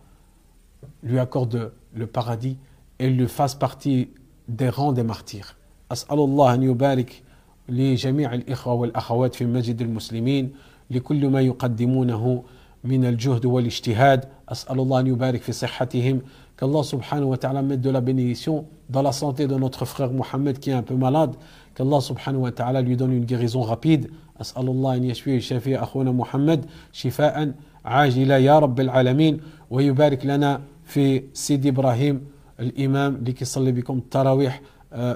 lui 1.02 1.18
accorde 1.18 1.72
le 1.94 2.06
paradis 2.06 2.56
et 2.98 3.08
lui 3.08 3.28
fasse 3.28 3.54
partie 3.54 4.08
des 4.48 4.68
rangs 4.68 4.92
des 4.92 5.02
martyrs. 5.02 5.56
أسأل 5.92 6.18
الله 6.18 6.54
أن 6.54 6.62
يبارك 6.62 7.22
لجميع 7.68 8.34
الإخوة 8.34 8.74
والأخوات 8.74 9.34
في 9.34 9.46
مسجد 9.46 9.80
المسلمين 9.82 10.52
لكل 10.90 11.28
ما 11.28 11.40
يقدمونه 11.40 12.44
من 12.84 13.04
الجهد 13.04 13.44
والاجتهاد 13.46 14.24
أسأل 14.51 14.79
الله 14.79 14.99
أن 14.99 15.07
يبارك 15.07 15.41
في 15.41 15.51
صحتهم. 15.51 16.21
subhanahu 16.61 17.29
wa 17.29 17.37
ta'ala 17.37 17.63
mette 17.63 17.81
de 17.81 17.89
la 17.89 18.01
bénédiction 18.01 18.65
dans 18.89 19.01
la 19.01 19.11
santé 19.11 19.47
de 19.47 19.55
notre 19.55 19.85
frère 19.85 20.11
Mohammed 20.11 20.59
qui 20.59 20.69
est 20.69 20.73
un 20.73 20.83
peu 20.83 20.95
malade. 20.95 21.35
qu'Allah 21.73 22.01
subhanahu 22.01 22.41
wa 22.41 22.51
ta'ala 22.51 22.81
lui 22.81 22.95
donne 22.95 23.13
une 23.13 23.25
guérison 23.25 23.61
rapide. 23.61 24.11
أسأل 24.41 24.67
الله 24.69 24.95
أن 24.95 25.03
يشفي 25.03 25.41
شفي 25.41 25.83
أخونا 25.83 26.11
محمد 26.11 26.65
شفاء 26.91 27.53
عاجلا. 27.85 28.37
يا 28.37 28.59
رب 28.59 28.79
العالمين. 28.79 29.39
ويبارك 29.69 30.25
لنا 30.25 30.61
في 30.85 31.23
سيدي 31.33 31.69
إبراهيم 31.69 32.21
الإمام 32.59 33.15
اللي 33.15 33.31
كيصلي 33.31 33.71
بكم 33.71 33.97
التراويح 33.97 34.61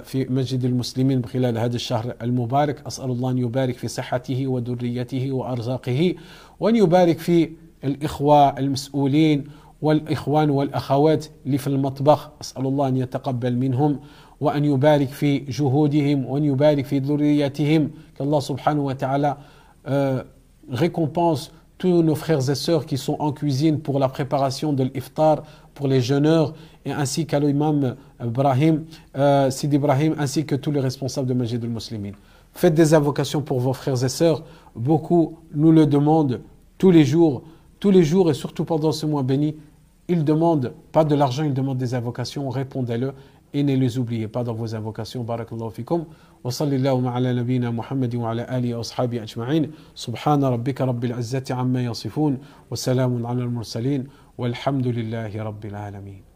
في 0.03 0.25
مسجد 0.29 0.65
المسلمين 0.65 1.25
خلال 1.25 1.57
هذا 1.57 1.75
الشهر 1.75 2.15
المبارك. 2.21 2.87
أسأل 2.87 3.11
الله 3.11 3.31
أن 3.31 3.37
يبارك 3.37 3.77
في 3.77 3.87
صحته 3.87 4.47
وذريته 4.47 5.31
وأرزاقه 5.31 6.15
وأن 6.59 6.75
يبارك 6.75 7.19
في 7.19 7.49
الإخوة 7.84 8.58
المسؤولين 8.58 9.44
والإخوان 9.82 10.50
والأخوات 10.50 11.26
اللي 11.46 11.58
في 11.58 11.66
المطبخ 11.66 12.30
أسأل 12.40 12.66
الله 12.66 12.88
أن 12.88 12.96
يتقبل 12.96 13.56
منهم 13.56 14.00
وأن 14.40 14.64
يبارك 14.64 15.08
في 15.08 15.38
جهودهم 15.38 16.26
وأن 16.26 16.44
يبارك 16.44 16.84
في 16.84 16.98
ذريتهم 16.98 17.90
qu'Allah 18.18 18.40
subhanahu 18.40 18.84
wa 18.84 18.94
ta'ala 18.94 19.38
euh, 19.88 20.22
récompense 20.70 21.52
tous 21.78 22.02
nos 22.02 22.14
frères 22.14 22.50
et 22.50 22.54
sœurs 22.54 22.84
qui 22.84 22.98
sont 22.98 23.16
en 23.18 23.32
cuisine 23.32 23.80
pour 23.80 23.98
la 23.98 24.08
préparation 24.08 24.74
de 24.74 24.84
l'iftar 24.84 25.42
pour 25.74 25.88
les 25.88 26.02
jeûneurs 26.02 26.52
et 26.84 26.92
ainsi 26.92 27.26
qu'à 27.26 27.40
l'imam 27.40 27.96
Ibrahim, 28.22 28.84
euh, 29.16 29.50
Sid 29.50 29.72
Ibrahim 29.72 30.14
ainsi 30.18 30.44
que 30.44 30.54
tous 30.54 30.70
les 30.70 30.80
responsables 30.80 31.26
de 31.26 31.32
Majid 31.32 31.62
al-Muslimin. 31.64 32.12
Faites 32.52 32.74
des 32.74 32.92
invocations 32.92 33.40
pour 33.40 33.60
vos 33.60 33.72
frères 33.72 34.04
et 34.04 34.08
sœurs. 34.10 34.42
Beaucoup 34.76 35.38
nous 35.54 35.72
le 35.72 35.86
demandent 35.86 36.42
tous 36.76 36.90
les 36.90 37.04
jours, 37.04 37.42
tous 37.85 37.91
les 37.91 38.03
jours 38.03 38.31
et 38.31 38.33
surtout 38.33 38.65
pendant 38.65 38.91
ce 38.91 39.05
mois 39.05 39.21
béni, 39.21 39.57
ils 40.07 40.23
demandent 40.25 40.73
pas 40.91 41.03
de 41.05 41.13
l'argent, 41.13 41.43
ils 41.43 41.53
demandent 41.53 41.77
des 41.77 41.93
invocations, 41.93 42.49
répondez-le 42.49 43.13
et 43.53 43.61
ne 43.61 43.75
les 43.75 43.99
oubliez 43.99 44.27
pas 44.27 44.43
dans 44.43 44.55
vos 44.55 44.73
invocations. 44.73 45.23
Barakallahu 45.23 45.69
fikum. 45.69 46.05
Wa 46.43 46.49
sallallahu 46.49 47.05
ala 47.05 47.31
nabina 47.31 47.71
Muhammad 47.71 48.15
wa 48.15 48.31
ala 48.31 48.41
alihi 48.45 48.73
wa 48.73 48.79
ashabi 48.79 49.19
ajma'in. 49.19 49.67
Subhana 49.93 50.49
rabbika 50.49 50.83
rabbil 50.83 51.13
izzati 51.19 51.53
amma 51.53 51.83
yasifun 51.83 52.39
wa 52.71 52.75
salamun 52.75 53.23
ala 53.23 53.43
al-mursalin 53.43 54.05
walhamdulillahi 54.39 55.37
rabbil 55.37 55.75
alamin. 55.75 56.34